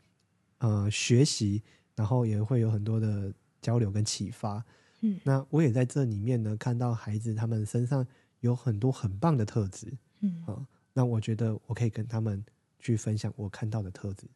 [0.59, 1.61] 呃学习，
[1.95, 4.63] 然后也会有很多的交流跟启发。
[5.01, 5.19] 嗯。
[5.23, 8.05] 那我也在这里面呢，看到孩子他们身上
[8.41, 9.91] 有很多很棒的特质
[10.21, 10.43] 嗯。
[10.45, 12.43] 啊，那我觉得我可以跟他们
[12.79, 14.27] 去分享我看到的特质，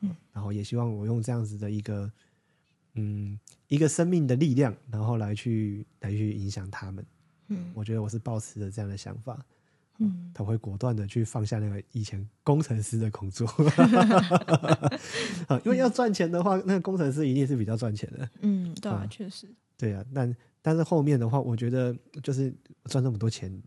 [0.00, 2.10] 嗯，然后也希望我用这样子的一个
[2.94, 3.38] 嗯
[3.68, 7.04] 一个生命的力量，然后来去来去影响他们。
[7.48, 7.70] 嗯。
[7.74, 9.44] 我觉得我是抱持着这样的想法，
[9.98, 10.30] 嗯。
[10.34, 13.46] 他会果断的去放下那个以前工程师的工作，
[15.48, 23.62] 啊，因为要赚钱的话，那个工程师一定是比较赚钱的，嗯对啊啊，确实，对啊，但但是后面的话，我觉得就是赚这么多钱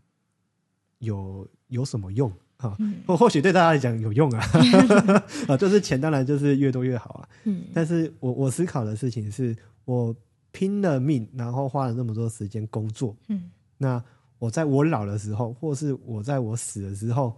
[0.98, 2.74] 有有什么用啊？
[2.80, 4.44] 嗯或或许对大家来讲有用啊，
[5.48, 7.28] 啊，就是钱当然就是越多越好啊。
[7.44, 10.14] 嗯但是我我思考的事情是，我
[10.52, 14.02] 拼了命，然后花了那么多时间工作，嗯那
[14.38, 17.36] 我在我老的时候，或是我在我死的时候，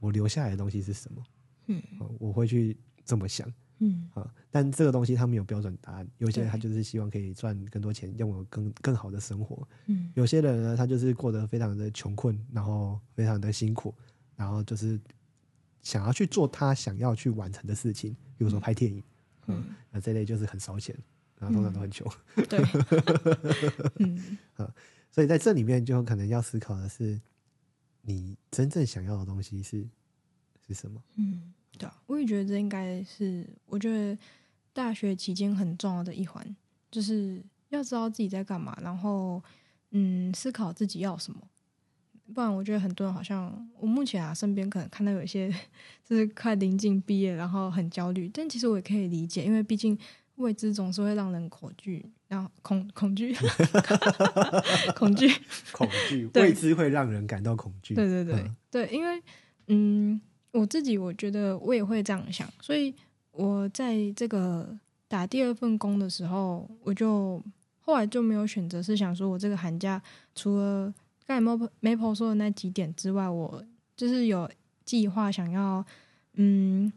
[0.00, 1.22] 我留下来的东西是什么？
[1.68, 4.28] 嗯啊，我会去这么想嗯啊。
[4.50, 13.94] 但这个东西它没有标准答案，有些人他就是希望可以赚更多钱，拥有更更好的生活；嗯有些人呢，他就是过得非常的穷困，然后非常的辛苦，
[14.36, 15.00] 然后就是
[15.82, 19.02] 想要去做他想要去完成的事情，比如说拍电影，
[19.46, 20.96] 嗯那这类就是很烧钱，
[21.38, 22.06] 然后通常都很穷。
[22.48, 22.58] 对，
[24.00, 24.38] 嗯
[25.10, 27.18] 所以在这里面就可能要思考的是，
[28.02, 29.88] 你真正想要的东西是
[30.66, 31.02] 是什么？
[31.16, 34.18] 嗯对啊，我也觉得这应该是我觉得
[34.72, 36.56] 大学期间很重要的一环，
[36.90, 39.42] 就是要知道自己在干嘛，然后
[39.90, 41.48] 嗯思考自己要什么。
[42.34, 45.48] 不然，我觉得很多人好像我目前啊，身边可能看到有一些
[46.04, 48.28] 就是快临近毕业，然后很焦虑。
[48.34, 49.96] 但其实我也可以理解，因为毕竟
[50.36, 53.34] 未知总是会让人恐惧，然后恐恐惧，
[54.94, 55.30] 恐惧。
[55.72, 57.94] 恐惧，未知会让人感到恐惧。
[57.94, 59.22] 对对对、嗯对，因为
[59.68, 60.20] 嗯，
[60.52, 62.94] 我自己我觉得我也会这样想，所以
[63.30, 64.76] 我在这个
[65.08, 67.42] 打第二份工的时候，我就
[67.80, 70.02] 后来就没有选择，是想说我这个寒假
[70.34, 70.92] 除了
[71.26, 73.62] 刚才 Maple Maple 说的那几点之外，我
[73.96, 74.48] 就是有
[74.84, 75.84] 计划想要
[76.34, 76.92] 嗯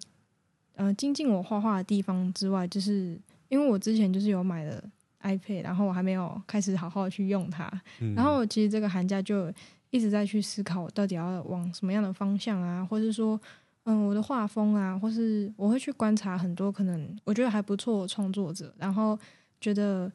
[0.76, 4.84] 呃精进我画画的地方之外，就是因为我之前就是有买了
[5.24, 7.70] iPad，然后我还没有开始好好去用它，
[8.00, 8.14] 嗯。
[8.14, 9.52] 然后其实这个寒假就
[9.90, 13.40] 一直在去思考我到底要往什么样的方向啊，或是说，
[13.86, 19.18] 嗯，我的画风啊，或是我会去观察很多可能我觉得还不错的创作者，然后
[19.60, 20.12] 觉得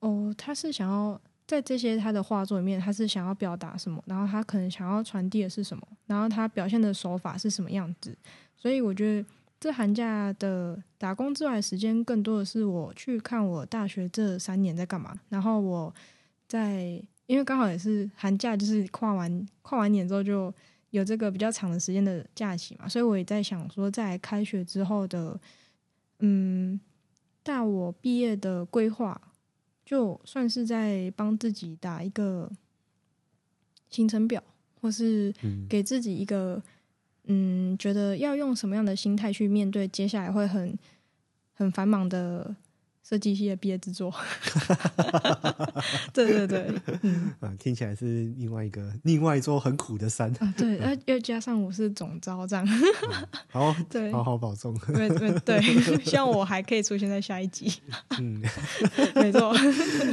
[0.00, 8.16] 哦，他是想要在这些他的画作里面，他是想要表达什么，然后他可能想要传递的是什么，然后他表现的手法是什么样子，
[8.56, 9.28] 所以我觉得
[9.60, 15.94] 这寒假的打工之外的时间，更多的是我去看我大学这三年在干嘛，然后我
[16.46, 17.02] 在。
[17.28, 20.54] 因为刚好也是寒假，就是跨完跨完年之后就
[20.90, 25.36] 有这个比较长的时间的假期嘛，所以我也在想说，在开学之后的，
[26.20, 26.78] 嗯，
[27.42, 29.20] 大我毕业的规划，
[29.86, 32.50] 就算是在帮自己打一个
[33.88, 34.42] 行程表，
[34.80, 35.32] 或是
[35.68, 36.60] 给自己一个，
[37.24, 40.76] 嗯，觉得要用什么样的心态去面对接下来会很
[41.54, 42.54] 很繁忙的。
[43.08, 44.12] 设计系的毕业制作，
[46.12, 46.66] 对对对，
[47.02, 50.28] 嗯，啊，听起来是另外一个另外一座很苦的山。
[50.40, 52.66] 啊，对，呃，又加上我是总招这样，
[53.48, 55.62] 好， 对，好好保重，对对对，
[56.04, 57.72] 希望我还可以出现在下一集，
[58.18, 58.42] 嗯，
[59.14, 59.54] 没错，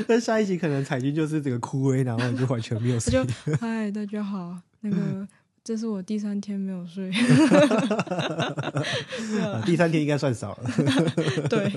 [0.08, 3.26] 那下一集可能彩军就是这个枯萎，然后就完全没有，就
[3.60, 5.28] 嗨，大家好，那个。
[5.66, 7.10] 这是我第三天没有睡，
[9.66, 10.70] 第三天应该算少了。
[11.50, 11.72] 对，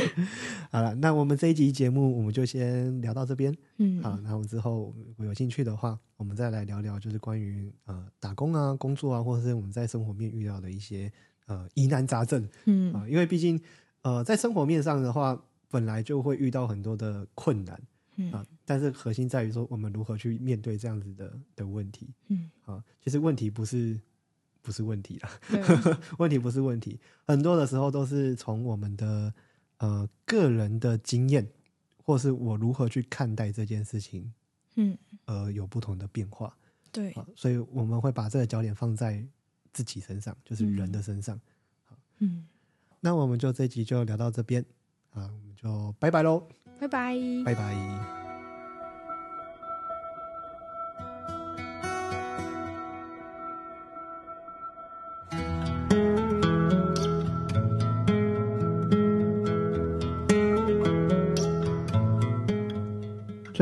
[0.70, 3.54] 好了，那我们这一集节目我们就先聊到这边。
[3.78, 11.12] 嗯，好，然后之后有兴趣的话，我们再来聊聊，就是关于呃打工啊、工作啊，或者是我们在生活面遇到的一些
[11.46, 12.48] 呃疑难杂症。
[12.64, 13.60] 嗯啊，因为毕竟
[14.02, 17.80] 呃在生活面上的话，本来就会遇到很多的困难。
[18.16, 22.10] 嗯啊，但是核心在于说，我们如何去面对这样子的的问题。
[22.28, 23.98] 嗯，啊，其实问题不是
[24.60, 25.30] 不是问题啦，
[26.18, 29.32] 问题不是问题，很多的时候都是从我们的
[29.82, 31.44] 呃个人的经验，
[32.04, 34.32] 或是我如何去看待这件事情，
[34.76, 36.56] 嗯，呃，有不同的变化。
[36.92, 39.26] 对，所以我们会把这个焦点放在
[39.72, 41.40] 自己身上，就是人的身上。
[42.18, 42.46] 嗯，
[43.00, 44.64] 那我们就这集就聊到这边，
[45.10, 46.46] 啊，我们就拜拜喽。
[46.78, 48.21] 拜拜，拜拜。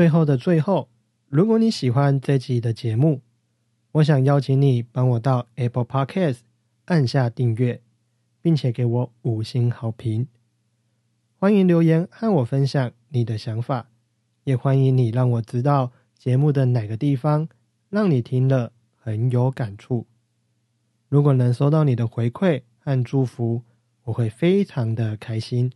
[0.01, 0.89] 最后的最后，
[1.29, 3.21] 如果你喜欢这集的节目，
[3.91, 6.39] 我想邀请你帮我到 Apple Podcast
[6.85, 7.83] 按下订阅，
[8.41, 10.27] 并且给我五星好评。
[11.37, 13.89] 欢迎留言和我分享你的想法，
[14.43, 17.47] 也欢迎你让我知道节目的哪个地方
[17.91, 20.07] 让你听了很有感触。
[21.09, 23.61] 如果能收到你的回馈和祝福，
[24.05, 25.71] 我会非常的开心。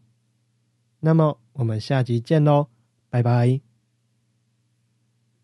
[1.02, 2.70] 那么我们下集见喽，
[3.12, 3.75] 拜拜。